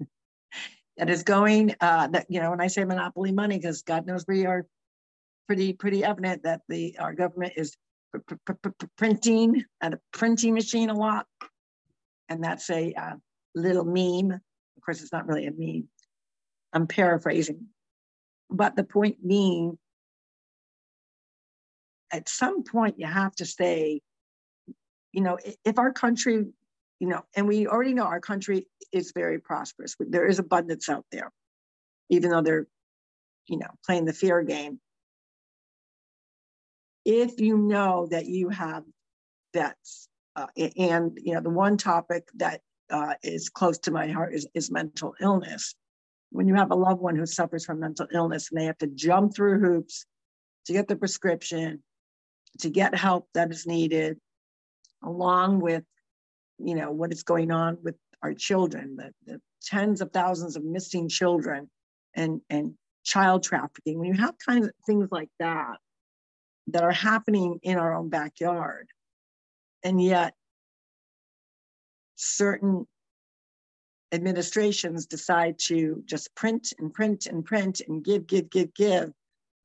that 0.96 1.10
is 1.10 1.22
going 1.22 1.74
uh, 1.80 2.08
that 2.08 2.26
you 2.28 2.40
know 2.40 2.50
when 2.50 2.60
I 2.60 2.66
say 2.66 2.84
monopoly 2.84 3.32
money 3.32 3.58
because 3.58 3.82
God 3.82 4.06
knows 4.06 4.24
we 4.28 4.46
are 4.46 4.66
pretty 5.46 5.72
pretty 5.72 6.04
evident 6.04 6.42
that 6.44 6.62
the 6.68 6.96
our 6.98 7.14
government 7.14 7.54
is 7.56 7.76
printing 8.96 9.64
at 9.80 9.94
a 9.94 10.00
printing 10.12 10.54
machine 10.54 10.90
a 10.90 10.94
lot 10.94 11.26
and 12.28 12.42
that's 12.42 12.70
a 12.70 12.92
uh, 12.94 13.14
little 13.54 13.84
meme. 13.84 14.32
Of 14.32 14.82
course, 14.84 15.02
it's 15.02 15.12
not 15.12 15.26
really 15.26 15.46
a 15.46 15.52
meme. 15.56 15.88
I'm 16.72 16.86
paraphrasing. 16.86 17.66
But 18.50 18.76
the 18.76 18.84
point 18.84 19.26
being, 19.26 19.78
at 22.12 22.28
some 22.28 22.64
point, 22.64 22.96
you 22.98 23.06
have 23.06 23.34
to 23.36 23.46
say, 23.46 24.00
you 25.12 25.20
know, 25.20 25.38
if 25.64 25.78
our 25.78 25.92
country, 25.92 26.46
you 27.00 27.08
know, 27.08 27.22
and 27.36 27.46
we 27.46 27.66
already 27.66 27.94
know 27.94 28.04
our 28.04 28.20
country 28.20 28.66
is 28.92 29.12
very 29.14 29.40
prosperous, 29.40 29.94
there 29.98 30.26
is 30.26 30.38
abundance 30.38 30.88
out 30.88 31.06
there, 31.12 31.30
even 32.10 32.30
though 32.30 32.42
they're, 32.42 32.66
you 33.46 33.58
know, 33.58 33.68
playing 33.84 34.04
the 34.04 34.12
fear 34.12 34.42
game. 34.42 34.80
If 37.04 37.40
you 37.40 37.58
know 37.58 38.06
that 38.10 38.26
you 38.26 38.48
have 38.48 38.84
vets. 39.54 40.08
Uh, 40.36 40.48
and, 40.76 41.16
you 41.22 41.32
know, 41.32 41.40
the 41.40 41.48
one 41.48 41.78
topic 41.78 42.28
that 42.34 42.60
uh, 42.90 43.14
is 43.22 43.48
close 43.48 43.78
to 43.78 43.90
my 43.90 44.08
heart 44.08 44.34
is, 44.34 44.46
is 44.52 44.70
mental 44.70 45.14
illness. 45.20 45.74
When 46.30 46.48
you 46.48 46.56
have 46.56 46.72
a 46.72 46.74
loved 46.74 47.00
one 47.00 47.16
who 47.16 47.24
suffers 47.24 47.64
from 47.64 47.80
mental 47.80 48.08
illness 48.12 48.50
and 48.50 48.60
they 48.60 48.66
have 48.66 48.78
to 48.78 48.88
jump 48.88 49.34
through 49.34 49.60
hoops 49.60 50.04
to 50.66 50.72
get 50.72 50.88
the 50.88 50.96
prescription, 50.96 51.82
to 52.58 52.68
get 52.68 52.94
help 52.94 53.28
that 53.34 53.50
is 53.52 53.66
needed, 53.66 54.18
along 55.02 55.60
with, 55.60 55.84
you 56.58 56.74
know, 56.74 56.90
what 56.90 57.12
is 57.12 57.22
going 57.22 57.52
on 57.52 57.78
with 57.82 57.94
our 58.22 58.34
children, 58.34 58.96
the, 58.96 59.12
the 59.26 59.40
tens 59.62 60.00
of 60.00 60.10
thousands 60.10 60.56
of 60.56 60.64
missing 60.64 61.08
children 61.08 61.70
and, 62.14 62.40
and 62.50 62.74
child 63.04 63.44
trafficking, 63.44 64.00
when 64.00 64.08
you 64.08 64.14
have 64.14 64.34
kinds 64.44 64.66
of 64.66 64.72
things 64.84 65.08
like 65.12 65.28
that 65.38 65.76
that 66.68 66.82
are 66.82 66.92
happening 66.92 67.60
in 67.62 67.78
our 67.78 67.94
own 67.94 68.08
backyard, 68.08 68.88
and 69.82 70.02
yet 70.02 70.34
certain 72.14 72.86
administrations 74.12 75.06
decide 75.06 75.58
to 75.58 76.02
just 76.06 76.34
print 76.34 76.72
and 76.78 76.94
print 76.94 77.26
and 77.26 77.44
print 77.44 77.80
and 77.86 78.04
give, 78.04 78.26
give, 78.26 78.48
give, 78.48 78.72
give 78.74 79.12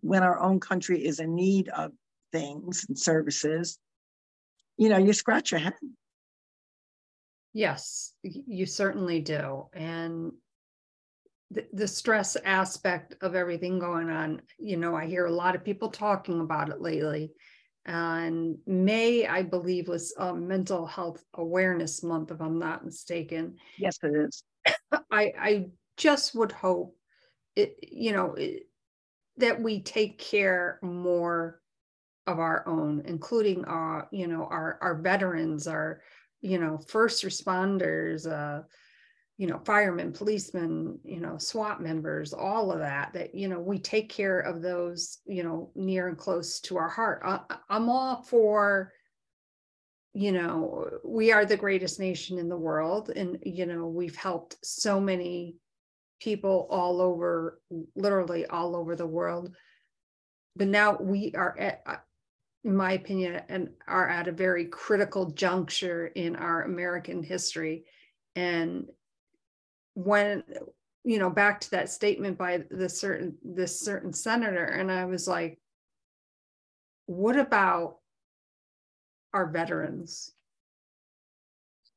when 0.02 0.24
our 0.24 0.40
own 0.40 0.60
country 0.60 1.06
is 1.06 1.20
in 1.20 1.36
need 1.36 1.70
of 1.70 1.92
things 2.32 2.86
and 2.88 2.98
services, 2.98 3.78
you 4.78 4.90
know, 4.90 4.98
you 4.98 5.14
scratch 5.14 5.52
your 5.52 5.60
head. 5.60 5.74
Yes, 7.54 8.14
you 8.24 8.66
certainly 8.66 9.20
do. 9.22 9.68
And 9.74 10.32
the, 11.52 11.66
the 11.74 11.88
stress 11.88 12.36
aspect 12.46 13.16
of 13.22 13.36
everything 13.36 13.80
going 13.80 14.10
on, 14.10 14.42
you 14.58 14.78
know, 14.78 14.96
I 14.96 15.08
hear 15.08 15.26
a 15.26 15.32
lot 15.32 15.56
of 15.56 15.64
people 15.64 15.90
talking 15.90 16.42
about 16.42 16.70
it 16.70 16.82
lately. 16.82 17.32
And 17.86 18.58
May, 18.68 19.26
I 19.26 19.42
believe, 19.42 19.88
was 19.88 20.14
a 20.18 20.34
Mental 20.34 20.86
Health 20.86 21.24
Awareness 21.34 22.04
Month, 22.04 22.32
if 22.32 22.40
I'm 22.40 22.60
not 22.60 22.86
mistaken. 22.86 23.56
Yes, 23.78 23.98
it 24.04 24.14
is. 24.16 24.44
I, 25.12 25.32
I 25.40 25.66
just 25.98 26.36
would 26.36 26.52
hope 26.52 26.96
it, 27.56 27.78
you 27.82 28.12
know, 28.12 28.36
it, 28.36 28.64
that 29.38 29.62
we 29.62 29.82
take 29.82 30.20
care 30.20 30.80
more 30.84 31.62
of 32.28 32.40
our 32.40 32.68
own, 32.68 33.02
including 33.06 33.66
our, 33.66 34.08
you 34.12 34.28
know, 34.28 34.44
our 34.44 34.78
our 34.82 35.02
veterans, 35.02 35.66
our, 35.68 36.02
you 36.42 36.60
know, 36.60 36.78
first 36.78 37.24
responders, 37.24 38.30
uh, 38.32 38.62
you 39.40 39.48
know, 39.48 39.62
firemen, 39.64 40.12
policemen, 40.12 41.00
you 41.06 41.22
know, 41.22 41.38
SWAT 41.38 41.82
members, 41.82 42.34
all 42.34 42.74
of 42.74 42.80
that, 42.80 43.14
that, 43.14 43.34
you 43.34 43.48
know, 43.48 43.62
we 43.62 43.80
take 43.80 44.10
care 44.10 44.42
of 44.42 44.62
those, 44.62 45.20
you 45.26 45.44
know, 45.44 45.72
near 45.76 46.10
and 46.10 46.18
close 46.18 46.60
to 46.60 46.76
our 46.76 46.90
heart. 46.90 47.22
I, 47.24 47.40
I'm 47.70 47.88
all 47.88 48.22
for, 48.22 48.92
you 50.14 50.34
know, 50.34 50.90
we 51.06 51.32
are 51.32 51.46
the 51.46 51.56
greatest 51.56 52.02
nation 52.02 52.38
in 52.38 52.50
the 52.50 52.58
world. 52.58 53.12
And, 53.16 53.40
you 53.44 53.66
know, 53.66 53.88
we've 53.88 54.18
helped 54.18 54.58
so 54.62 55.00
many 55.00 55.56
people 56.20 56.68
all 56.70 57.00
over, 57.00 57.62
literally 57.96 58.46
all 58.46 58.76
over 58.76 58.94
the 58.98 59.08
world. 59.08 59.56
But 60.58 60.68
now 60.68 60.98
we 61.00 61.32
are 61.34 61.58
at, 61.58 61.82
uh, 61.86 61.96
in 62.66 62.76
my 62.76 62.92
opinion, 62.92 63.42
and 63.48 63.70
are 63.88 64.10
at 64.10 64.28
a 64.28 64.34
very 64.34 64.66
critical 64.66 65.32
juncture 65.32 66.08
in 66.08 66.36
our 66.36 66.64
American 66.64 67.24
history. 67.24 67.86
And 68.36 68.88
when 69.94 70.44
you 71.04 71.20
know 71.20 71.30
back 71.30 71.62
to 71.62 71.72
that 71.72 71.90
statement 71.90 72.38
by 72.38 72.64
the 72.70 72.90
certain 72.90 73.36
this 73.44 73.80
certain 73.80 74.14
senator, 74.14 74.66
and 74.66 74.92
I 74.92 75.06
was 75.06 75.28
like, 75.28 75.60
what 77.06 77.38
about 77.38 77.98
our 79.34 79.48
veterans? 79.48 80.32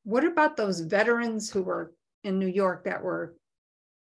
What 0.03 0.25
about 0.25 0.57
those 0.57 0.81
veterans 0.81 1.49
who 1.49 1.63
were 1.63 1.93
in 2.23 2.39
New 2.39 2.47
York 2.47 2.85
that 2.85 3.03
were 3.03 3.35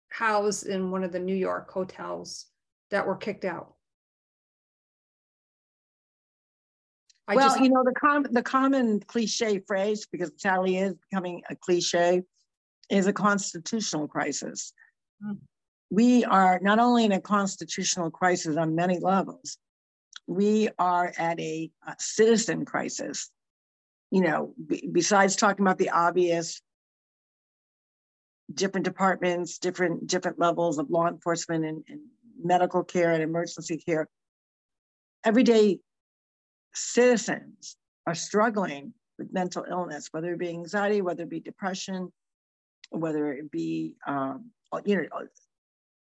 housed 0.10 0.65
in 0.65 0.91
one 0.91 1.04
of 1.04 1.12
the 1.12 1.19
New 1.19 1.36
York 1.36 1.71
hotels 1.71 2.47
that 2.89 3.06
were 3.06 3.15
kicked 3.15 3.45
out? 3.45 3.75
I 7.27 7.36
well, 7.36 7.49
just, 7.49 7.62
you 7.62 7.69
know, 7.69 7.84
the 7.84 7.93
com- 7.93 8.27
the 8.32 8.43
common 8.43 8.99
cliche 9.01 9.60
phrase, 9.60 10.08
because 10.12 10.32
Sally 10.38 10.77
is 10.77 10.95
becoming 11.10 11.41
a 11.49 11.56
cliche, 11.56 12.23
is 12.89 13.07
a 13.07 13.13
constitutional 13.13 14.07
crisis. 14.07 14.73
Hmm. 15.23 15.33
We 15.89 16.23
are 16.23 16.59
not 16.61 16.79
only 16.79 17.05
in 17.05 17.11
a 17.11 17.21
constitutional 17.21 18.11
crisis 18.11 18.55
on 18.57 18.75
many 18.75 18.99
levels, 18.99 19.57
we 20.27 20.69
are 20.79 21.13
at 21.17 21.39
a, 21.39 21.69
a 21.85 21.95
citizen 21.99 22.65
crisis. 22.65 23.29
You 24.09 24.21
know, 24.21 24.53
b- 24.65 24.89
besides 24.91 25.35
talking 25.35 25.65
about 25.65 25.77
the 25.77 25.89
obvious, 25.89 26.61
different 28.53 28.85
departments, 28.85 29.57
different 29.57 30.07
different 30.07 30.39
levels 30.39 30.77
of 30.77 30.89
law 30.89 31.07
enforcement 31.07 31.65
and, 31.65 31.83
and 31.87 32.01
medical 32.41 32.83
care 32.83 33.11
and 33.11 33.23
emergency 33.23 33.77
care. 33.77 34.07
Everyday 35.23 35.79
citizens 36.73 37.77
are 38.07 38.15
struggling 38.15 38.93
with 39.17 39.31
mental 39.31 39.65
illness, 39.69 40.07
whether 40.11 40.33
it 40.33 40.39
be 40.39 40.49
anxiety, 40.49 41.01
whether 41.01 41.23
it 41.23 41.29
be 41.29 41.39
depression, 41.39 42.11
whether 42.91 43.32
it 43.34 43.49
be 43.51 43.95
um, 44.06 44.51
you 44.86 44.95
know, 44.95 45.27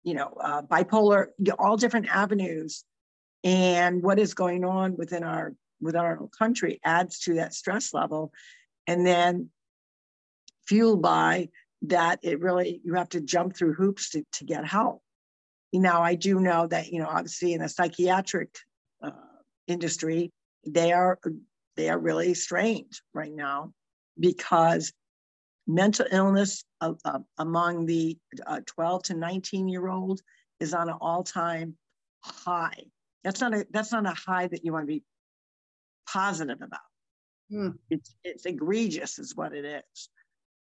you 0.05 0.15
know, 0.15 0.37
uh, 0.41 0.63
bipolar, 0.63 1.29
all 1.59 1.77
different 1.77 2.09
avenues, 2.09 2.85
and 3.45 4.03
what 4.03 4.19
is 4.19 4.35
going 4.35 4.65
on 4.65 4.97
within 4.97 5.25
our 5.25 5.55
within 5.81 6.01
our 6.01 6.29
country 6.39 6.81
adds 6.85 7.19
to 7.21 7.35
that 7.35 7.55
stress 7.55 7.93
level, 7.95 8.33
and 8.87 9.07
then 9.07 9.51
fueled 10.67 11.03
by 11.03 11.49
that, 11.83 12.21
it 12.23 12.41
really 12.41 12.81
you 12.85 12.95
have 12.95 13.09
to 13.11 13.21
jump 13.21 13.57
through 13.57 13.75
hoops 13.75 14.11
to 14.11 14.25
to 14.35 14.45
get 14.45 14.67
help. 14.67 15.03
Now, 15.73 16.03
I 16.03 16.15
do 16.15 16.39
know 16.39 16.67
that 16.67 16.93
you 16.93 16.99
know, 16.99 17.09
obviously, 17.09 17.55
in 17.55 17.61
the 17.61 17.69
psychiatric 17.69 18.55
uh, 19.03 19.11
industry, 19.67 20.33
they 20.67 20.93
are 20.93 21.19
they 21.77 21.89
are 21.89 21.99
really 21.99 22.35
strange 22.35 23.03
right 23.15 23.33
now 23.33 23.73
because 24.19 24.93
mental 25.67 26.07
illness 26.11 26.65
uh, 26.81 26.95
uh, 27.05 27.21
among 27.39 27.87
the 27.87 28.19
uh, 28.47 28.61
12 28.67 29.03
to 29.05 29.15
19 29.15 29.69
year 29.69 29.89
old 29.89 30.21
is 30.61 30.75
on 30.75 30.89
an 30.89 30.97
all-time 31.01 31.77
high. 32.21 32.85
That's 33.25 33.41
not 33.41 33.55
a 33.55 33.67
that's 33.71 33.93
not 33.93 34.07
a 34.07 34.15
high 34.15 34.49
that 34.49 34.65
you 34.65 34.73
want 34.73 34.85
to 34.85 34.93
be 34.93 35.05
positive 36.09 36.61
about. 36.61 36.81
Mm. 37.53 37.77
it's 37.91 38.15
it's 38.25 38.47
egregious 38.47 39.19
is 39.19 39.37
what 39.37 39.53
it 39.53 39.65
is. 39.65 40.09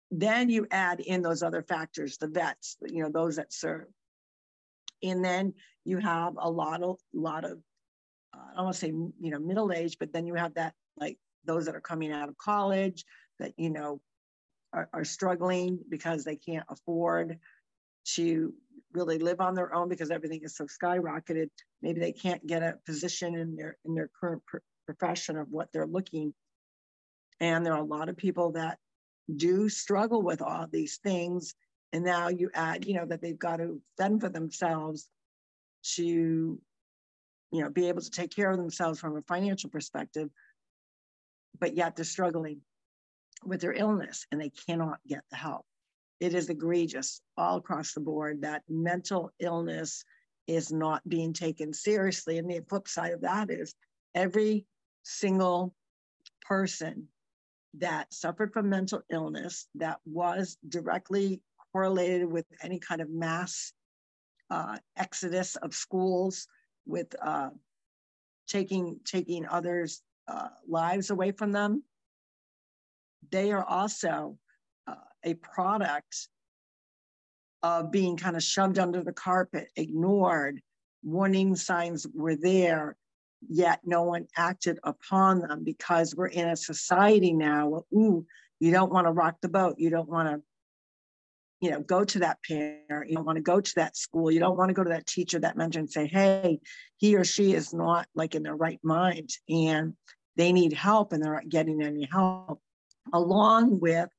Then 0.10 0.50
you 0.50 0.68
add 0.72 1.02
in 1.02 1.22
those 1.22 1.44
other 1.44 1.62
factors 1.62 2.18
the 2.18 2.28
vets 2.28 2.78
you 2.88 3.04
know 3.04 3.10
those 3.10 3.36
that 3.36 3.54
serve. 3.54 3.88
And 5.04 5.24
then 5.24 5.54
you 5.86 6.00
have 6.00 6.34
a 6.40 6.50
lot 6.50 6.82
of 6.82 6.98
lot 7.14 7.44
of 7.44 7.60
uh, 8.34 8.40
I 8.54 8.56
don't 8.56 8.66
want 8.66 8.76
to 8.76 8.80
say 8.80 8.88
you 8.88 9.32
know 9.32 9.40
middle 9.40 9.72
age, 9.72 9.98
but 10.00 10.12
then 10.14 10.26
you 10.26 10.34
have 10.36 10.56
that 10.56 10.74
like 10.98 11.18
those 11.46 11.66
that 11.66 11.76
are 11.76 11.82
coming 11.82 12.12
out 12.12 12.30
of 12.30 12.38
college 12.38 13.06
that 13.40 13.54
you 13.58 13.70
know 13.70 14.02
are, 14.78 14.90
are 14.94 15.06
struggling 15.06 15.80
because 15.90 16.24
they 16.24 16.36
can't 16.36 16.66
afford 16.70 17.40
to 18.16 18.54
really 18.94 19.18
live 19.18 19.42
on 19.42 19.56
their 19.56 19.74
own 19.74 19.90
because 19.90 20.12
everything 20.12 20.42
is 20.44 20.56
so 20.56 20.66
skyrocketed. 20.66 21.50
Maybe 21.82 22.00
they 22.00 22.12
can't 22.12 22.46
get 22.46 22.64
a 22.64 22.76
position 22.86 23.36
in 23.36 23.56
their 23.56 23.78
in 23.86 23.96
their 23.96 24.10
current 24.20 24.44
pr- 24.46 24.58
profession 24.86 25.38
of 25.38 25.48
what 25.50 25.70
they're 25.74 25.88
looking. 25.88 26.34
And 27.40 27.66
there 27.66 27.74
are 27.74 27.82
a 27.82 27.86
lot 27.98 28.10
of 28.10 28.18
people 28.18 28.54
that 28.54 28.78
do 29.36 29.68
struggle 29.70 30.22
with 30.22 30.42
all 30.42 30.68
these 30.72 30.98
things. 31.04 31.54
And 31.92 32.04
now 32.04 32.30
you 32.30 32.50
add, 32.54 32.86
you 32.86 32.94
know, 32.94 33.06
that 33.06 33.22
they've 33.22 33.38
got 33.38 33.58
to 33.58 33.82
fend 33.98 34.22
for 34.22 34.30
themselves 34.30 35.08
to 35.96 36.60
you 37.52 37.62
know, 37.64 37.70
be 37.70 37.88
able 37.88 38.02
to 38.02 38.12
take 38.12 38.36
care 38.36 38.52
of 38.52 38.58
themselves 38.58 39.00
from 39.00 39.16
a 39.16 39.22
financial 39.22 39.70
perspective, 39.70 40.30
but 41.60 41.78
yet 41.78 41.96
they're 41.96 42.04
struggling 42.04 42.60
with 43.44 43.62
their 43.62 43.74
illness 43.74 44.26
and 44.32 44.40
they 44.40 44.50
cannot 44.50 45.00
get 45.08 45.24
the 45.30 45.38
help. 45.38 45.66
It 46.20 46.34
is 46.34 46.50
egregious 46.50 47.22
all 47.38 47.58
across 47.58 47.94
the 47.94 48.00
board 48.00 48.42
that 48.42 48.64
mental 48.68 49.32
illness 49.40 50.04
is 50.48 50.72
not 50.72 51.08
being 51.08 51.34
taken 51.34 51.74
seriously. 51.74 52.38
And 52.38 52.50
the 52.50 52.64
flip 52.68 52.88
side 52.88 53.14
of 53.14 53.22
that 53.22 53.52
is 53.52 53.76
every 54.16 54.66
single 55.04 55.74
person 56.42 57.08
that 57.76 58.12
suffered 58.14 58.54
from 58.54 58.70
mental 58.70 59.02
illness 59.12 59.68
that 59.76 60.00
was 60.06 60.58
directly 60.68 61.42
correlated 61.72 62.32
with 62.32 62.46
any 62.64 62.80
kind 62.80 63.02
of 63.02 63.10
mass 63.10 63.74
uh, 64.50 64.78
exodus 64.96 65.56
of 65.58 65.76
schools 65.76 66.48
with 66.86 67.14
uh, 67.22 67.50
taking 68.48 69.00
taking 69.06 69.46
others' 69.46 70.02
uh, 70.28 70.48
lives 70.68 71.10
away 71.10 71.32
from 71.32 71.52
them. 71.52 71.84
They 73.32 73.52
are 73.52 73.64
also 73.64 74.38
uh, 74.88 74.96
a 75.24 75.34
product 75.36 76.30
of 77.64 77.92
being 77.92 78.18
kind 78.18 78.36
of 78.36 78.44
shoved 78.44 78.80
under 78.80 79.04
the 79.04 79.14
carpet, 79.14 79.70
ignored. 79.76 80.62
Warning 81.04 81.56
signs 81.56 82.08
were 82.14 82.36
there, 82.36 82.96
yet 83.48 83.82
no 83.84 84.04
one 84.04 84.28
acted 84.36 84.80
upon 84.84 85.40
them 85.40 85.64
because 85.64 86.16
we're 86.16 86.28
in 86.28 86.48
a 86.48 86.56
society 86.56 87.34
now. 87.34 87.68
Where, 87.68 87.82
ooh, 87.94 88.26
you 88.60 88.72
don't 88.72 88.92
want 88.92 89.08
to 89.08 89.12
rock 89.12 89.38
the 89.42 89.50
boat. 89.50 89.76
You 89.78 89.90
don't 89.90 90.10
want 90.10 90.30
to, 90.30 90.42
you 91.62 91.72
know, 91.72 91.82
go 91.82 92.04
to 92.04 92.20
that 92.20 92.40
parent. 92.44 93.10
You 93.10 93.16
don't 93.16 93.26
want 93.26 93.38
to 93.38 93.44
go 93.44 93.60
to 93.60 93.76
that 93.76 93.98
school. 93.98 94.32
You 94.32 94.40
don't 94.40 94.58
want 94.58 94.70
to 94.70 94.74
go 94.74 94.84
to 94.84 94.90
that 94.92 95.08
teacher, 95.08 95.40
that 95.40 95.58
mentor, 95.58 95.80
and 95.80 95.90
say, 95.90 96.08
"Hey, 96.08 96.60
he 96.98 97.16
or 97.16 97.24
she 97.24 97.54
is 97.54 97.74
not 97.74 98.08
like 98.16 98.36
in 98.36 98.44
their 98.44 98.56
right 98.56 98.80
mind, 98.84 99.30
and 99.50 99.96
they 100.36 100.52
need 100.54 100.74
help, 100.74 101.14
and 101.14 101.24
they're 101.24 101.34
not 101.34 101.50
getting 101.50 101.82
any 101.82 102.06
help." 102.12 102.62
Along 103.14 103.80
with 103.80 104.10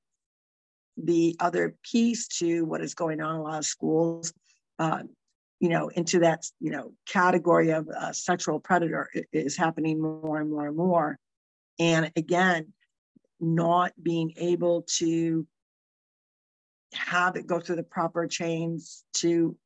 the 0.97 1.37
other 1.41 1.77
piece 1.83 2.29
to 2.39 2.65
what 2.65 2.83
is 2.83 2.95
going 2.95 3.21
on 3.21 3.37
in 3.37 3.41
a 3.41 3.43
lot 3.43 3.59
of 3.59 3.65
schools, 3.65 4.33
uh, 4.79 5.03
you 5.61 5.69
know, 5.69 5.89
into 5.89 6.21
that, 6.21 6.45
you 6.61 6.71
know, 6.71 6.93
category 7.07 7.71
of 7.71 7.89
uh, 7.89 8.13
sexual 8.13 8.61
predator 8.61 9.09
is 9.33 9.57
happening 9.57 10.01
more 10.01 10.41
and 10.41 10.51
more 10.51 10.67
and 10.69 10.77
more. 10.77 11.19
And 11.79 12.11
again, 12.17 12.73
not 13.41 13.93
being 14.01 14.33
able 14.37 14.83
to 14.97 15.47
have 16.93 17.37
it 17.37 17.47
go 17.47 17.61
through 17.61 17.77
the 17.77 17.83
proper 17.83 18.27
chains 18.27 19.05
to 19.15 19.57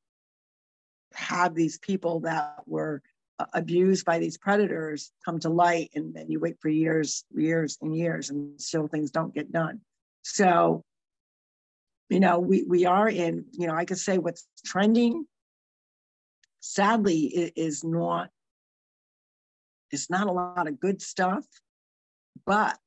have 1.15 1.55
these 1.55 1.79
people 1.79 2.21
that 2.21 2.63
were 2.67 3.03
abused 3.53 4.05
by 4.05 4.19
these 4.19 4.39
predators 4.39 5.13
come 5.25 5.39
to 5.39 5.49
light 5.49 5.91
and 5.95 6.15
then 6.15 6.31
you 6.31 6.41
wait 6.41 6.57
for 6.61 6.69
years 6.69 7.25
years 7.35 7.79
and 7.83 7.97
years 7.97 8.31
and 8.31 8.61
still 8.61 8.89
things 8.89 9.11
don't 9.11 9.35
get 9.35 9.51
done 9.53 9.81
so 10.23 10.85
you 12.13 12.21
know, 12.21 12.39
we, 12.39 12.63
we 12.65 12.85
are 12.85 13.09
in, 13.09 13.47
you 13.53 13.67
know, 13.67 13.75
I 13.75 13.87
could 13.87 13.99
say 13.99 14.19
what's 14.19 14.47
trending, 14.67 15.25
sadly, 16.61 17.53
is 17.57 17.83
not, 17.85 18.29
it's 19.91 20.11
not 20.11 20.27
a 20.27 20.33
lot 20.33 20.69
of 20.69 20.79
good 20.79 21.01
stuff. 21.01 21.47
But 22.45 22.79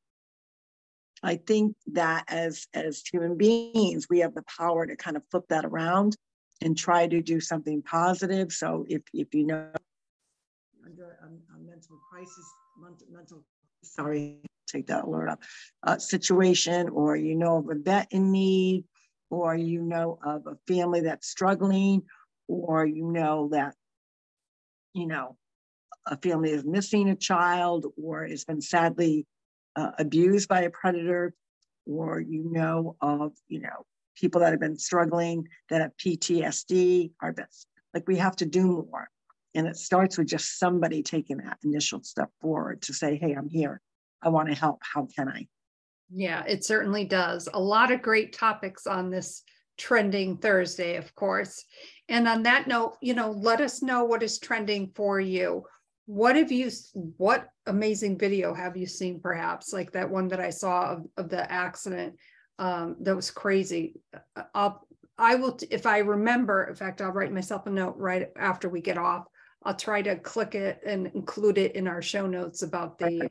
I 1.23 1.37
think 1.37 1.75
that 1.93 2.25
as, 2.27 2.67
as 2.75 3.01
human 3.01 3.35
beings, 3.35 4.05
we 4.11 4.19
have 4.19 4.35
the 4.35 4.43
power 4.43 4.85
to 4.85 4.95
kind 4.95 5.17
of 5.17 5.23
flip 5.31 5.45
that 5.49 5.65
around 5.65 6.15
and 6.61 6.77
try 6.77 7.07
to 7.07 7.19
do 7.19 7.39
something 7.39 7.81
positive. 7.81 8.51
So 8.51 8.85
if, 8.87 9.01
if 9.11 9.33
you 9.33 9.47
know, 9.47 9.71
under 10.85 11.17
a, 11.21 11.25
a 11.25 11.59
mental 11.59 11.97
crisis, 12.09 12.45
mental, 13.09 13.43
sorry, 13.83 14.37
take 14.67 14.87
that 14.87 15.05
alert 15.05 15.29
up, 15.29 15.41
uh, 15.83 15.97
situation, 15.97 16.89
or 16.89 17.15
you 17.15 17.35
know 17.35 17.57
of 17.57 17.69
a 17.69 17.75
vet 17.75 18.07
in 18.11 18.31
need, 18.31 18.83
or 19.29 19.55
you 19.55 19.81
know 19.81 20.19
of 20.23 20.45
a 20.47 20.57
family 20.67 21.01
that's 21.01 21.27
struggling, 21.27 22.03
or 22.47 22.85
you 22.85 23.11
know 23.11 23.49
that, 23.51 23.75
you 24.93 25.07
know, 25.07 25.37
a 26.05 26.17
family 26.17 26.51
is 26.51 26.63
missing 26.63 27.09
a 27.09 27.15
child 27.15 27.87
or 28.01 28.25
has 28.25 28.45
been 28.45 28.61
sadly 28.61 29.25
uh, 29.75 29.91
abused 29.97 30.47
by 30.47 30.61
a 30.61 30.69
predator, 30.69 31.33
or 31.85 32.19
you 32.19 32.49
know 32.51 32.95
of, 33.01 33.33
you 33.47 33.61
know, 33.61 33.85
people 34.15 34.41
that 34.41 34.51
have 34.51 34.59
been 34.59 34.77
struggling 34.77 35.47
that 35.69 35.81
have 35.81 35.91
PTSD, 35.97 37.11
are 37.21 37.33
best. 37.33 37.67
Like 37.93 38.07
we 38.07 38.17
have 38.17 38.35
to 38.37 38.45
do 38.45 38.87
more. 38.89 39.09
And 39.55 39.67
it 39.67 39.77
starts 39.77 40.17
with 40.17 40.27
just 40.27 40.59
somebody 40.59 41.01
taking 41.01 41.37
that 41.37 41.57
initial 41.63 42.03
step 42.03 42.29
forward 42.41 42.81
to 42.83 42.93
say, 42.93 43.15
hey, 43.15 43.33
I'm 43.33 43.49
here. 43.49 43.81
I 44.21 44.29
want 44.29 44.49
to 44.49 44.55
help. 44.55 44.81
How 44.81 45.07
can 45.15 45.29
I? 45.29 45.47
Yeah, 46.11 46.43
it 46.45 46.63
certainly 46.63 47.05
does. 47.05 47.47
A 47.53 47.59
lot 47.59 47.91
of 47.91 48.01
great 48.01 48.33
topics 48.33 48.85
on 48.85 49.09
this 49.09 49.43
trending 49.77 50.37
Thursday, 50.37 50.97
of 50.97 51.15
course. 51.15 51.63
And 52.09 52.27
on 52.27 52.43
that 52.43 52.67
note, 52.67 52.97
you 53.01 53.13
know, 53.13 53.31
let 53.31 53.61
us 53.61 53.81
know 53.81 54.03
what 54.03 54.23
is 54.23 54.39
trending 54.39 54.91
for 54.93 55.19
you. 55.19 55.63
What 56.05 56.35
have 56.35 56.51
you, 56.51 56.69
what 57.17 57.47
amazing 57.65 58.17
video 58.19 58.53
have 58.53 58.77
you 58.77 58.85
seen 58.85 59.19
perhaps? 59.19 59.73
Like 59.73 59.91
that 59.93 60.09
one 60.09 60.27
that 60.27 60.39
I 60.39 60.51
saw 60.51 60.91
of, 60.91 61.05
of 61.17 61.29
the 61.29 61.51
accident 61.51 62.15
um, 62.59 62.97
that 63.01 63.15
was 63.15 63.31
crazy. 63.31 63.95
Uh, 64.35 64.43
I'll, 64.53 64.87
I 65.17 65.35
will, 65.35 65.57
if 65.71 65.85
I 65.85 65.99
remember, 65.99 66.65
in 66.65 66.75
fact, 66.75 67.01
I'll 67.01 67.11
write 67.11 67.31
myself 67.31 67.65
a 67.67 67.69
note 67.69 67.95
right 67.97 68.27
after 68.37 68.69
we 68.69 68.81
get 68.81 68.97
off. 68.97 69.25
I'll 69.65 69.75
try 69.75 70.01
to 70.04 70.15
click 70.15 70.54
it 70.54 70.80
and 70.86 71.08
include 71.08 71.58
it 71.58 71.75
in 71.75 71.88
our 71.88 72.01
show 72.01 72.28
notes 72.28 72.62
about 72.62 72.99
the 72.99 73.30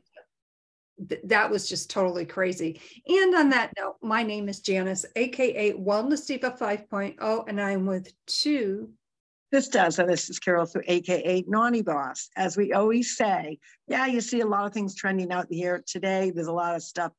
th- 1.09 1.21
that 1.23 1.49
was 1.49 1.67
just 1.67 1.89
totally 1.89 2.25
crazy. 2.25 2.81
And 3.07 3.33
on 3.35 3.49
that 3.49 3.71
note, 3.79 3.95
my 4.01 4.21
name 4.21 4.49
is 4.49 4.59
Janice, 4.59 5.05
aka 5.15 5.71
Wellness 5.73 6.27
Diva 6.27 6.51
5.0, 6.51 7.47
and 7.47 7.61
I'm 7.61 7.85
with 7.85 8.11
two. 8.27 8.89
This 9.51 9.69
does, 9.69 9.99
and 9.99 10.09
this 10.09 10.29
is 10.29 10.39
Carol, 10.39 10.65
Sue 10.65 10.81
aka 10.85 11.45
Naughty 11.47 11.81
Boss. 11.81 12.29
As 12.35 12.57
we 12.57 12.73
always 12.73 13.15
say, 13.15 13.59
yeah, 13.87 14.05
you 14.05 14.19
see 14.19 14.41
a 14.41 14.47
lot 14.47 14.65
of 14.65 14.73
things 14.73 14.93
trending 14.93 15.31
out 15.31 15.47
here 15.49 15.83
today. 15.87 16.31
There's 16.31 16.47
a 16.47 16.53
lot 16.53 16.75
of 16.75 16.83
stuff 16.83 17.13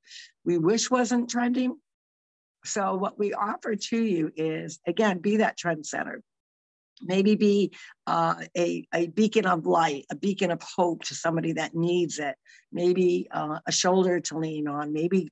we 0.45 0.59
wish 0.59 0.91
wasn't 0.91 1.31
trending. 1.31 1.79
So, 2.67 2.97
what 2.97 3.19
we 3.19 3.33
offer 3.33 3.77
to 3.77 3.97
you 3.97 4.31
is 4.37 4.79
again, 4.87 5.21
be 5.21 5.39
that 5.39 5.57
trend 5.57 5.85
trendsetter 5.85 6.21
maybe 7.03 7.35
be 7.35 7.73
uh, 8.07 8.35
a, 8.57 8.87
a 8.95 9.07
beacon 9.09 9.47
of 9.47 9.67
light, 9.67 10.07
a 10.11 10.17
beacon 10.17 10.51
of 10.51 10.63
hope 10.63 11.05
to 11.05 11.15
somebody 11.15 11.53
that 11.53 11.75
needs 11.75 12.19
it, 12.19 12.37
maybe 12.73 13.29
uh, 13.31 13.59
a 13.67 13.73
shoulder 13.73 14.21
to 14.21 14.39
lean 14.39 14.69
on, 14.69 14.93
maybe, 14.93 15.29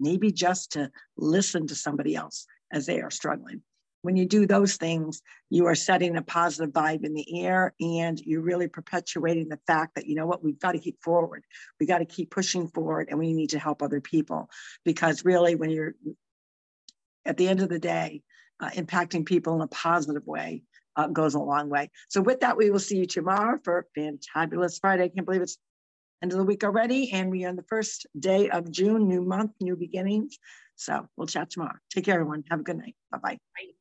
maybe 0.00 0.32
just 0.32 0.72
to 0.72 0.90
listen 1.16 1.66
to 1.66 1.74
somebody 1.74 2.14
else 2.16 2.46
as 2.72 2.86
they 2.86 3.00
are 3.00 3.10
struggling. 3.10 3.62
When 4.02 4.16
you 4.16 4.26
do 4.26 4.46
those 4.46 4.76
things, 4.76 5.22
you 5.48 5.66
are 5.66 5.76
setting 5.76 6.16
a 6.16 6.22
positive 6.22 6.72
vibe 6.72 7.04
in 7.04 7.14
the 7.14 7.44
air 7.44 7.72
and 7.80 8.18
you're 8.18 8.40
really 8.40 8.66
perpetuating 8.66 9.48
the 9.48 9.60
fact 9.68 9.94
that, 9.94 10.06
you 10.06 10.16
know 10.16 10.26
what, 10.26 10.42
we've 10.42 10.58
got 10.58 10.72
to 10.72 10.80
keep 10.80 11.00
forward. 11.00 11.44
We 11.78 11.86
got 11.86 11.98
to 11.98 12.04
keep 12.04 12.30
pushing 12.30 12.66
forward 12.66 13.08
and 13.10 13.18
we 13.18 13.32
need 13.32 13.50
to 13.50 13.60
help 13.60 13.80
other 13.80 14.00
people. 14.00 14.50
Because 14.84 15.24
really, 15.24 15.54
when 15.54 15.70
you're 15.70 15.94
at 17.24 17.36
the 17.36 17.48
end 17.48 17.60
of 17.60 17.68
the 17.68 17.78
day, 17.78 18.22
uh, 18.58 18.70
impacting 18.70 19.24
people 19.24 19.54
in 19.54 19.60
a 19.60 19.68
positive 19.68 20.26
way, 20.26 20.62
uh, 20.96 21.08
goes 21.08 21.34
a 21.34 21.38
long 21.38 21.68
way. 21.68 21.90
So 22.08 22.20
with 22.20 22.40
that, 22.40 22.56
we 22.56 22.70
will 22.70 22.78
see 22.78 22.98
you 22.98 23.06
tomorrow 23.06 23.58
for 23.64 23.86
Fantabulous 23.96 24.80
Friday. 24.80 25.04
I 25.04 25.08
can't 25.08 25.26
believe 25.26 25.42
it's 25.42 25.58
end 26.22 26.32
of 26.32 26.38
the 26.38 26.44
week 26.44 26.64
already. 26.64 27.10
And 27.12 27.30
we 27.30 27.44
are 27.44 27.48
on 27.48 27.56
the 27.56 27.64
first 27.64 28.06
day 28.18 28.48
of 28.50 28.70
June, 28.70 29.08
new 29.08 29.22
month, 29.22 29.52
new 29.60 29.76
beginnings. 29.76 30.38
So 30.76 31.06
we'll 31.16 31.26
chat 31.26 31.50
tomorrow. 31.50 31.76
Take 31.90 32.04
care, 32.04 32.14
everyone. 32.14 32.44
Have 32.50 32.60
a 32.60 32.64
good 32.64 32.78
night. 32.78 32.96
Bye-bye. 33.10 33.30
bye 33.30 33.38
bye 33.56 33.72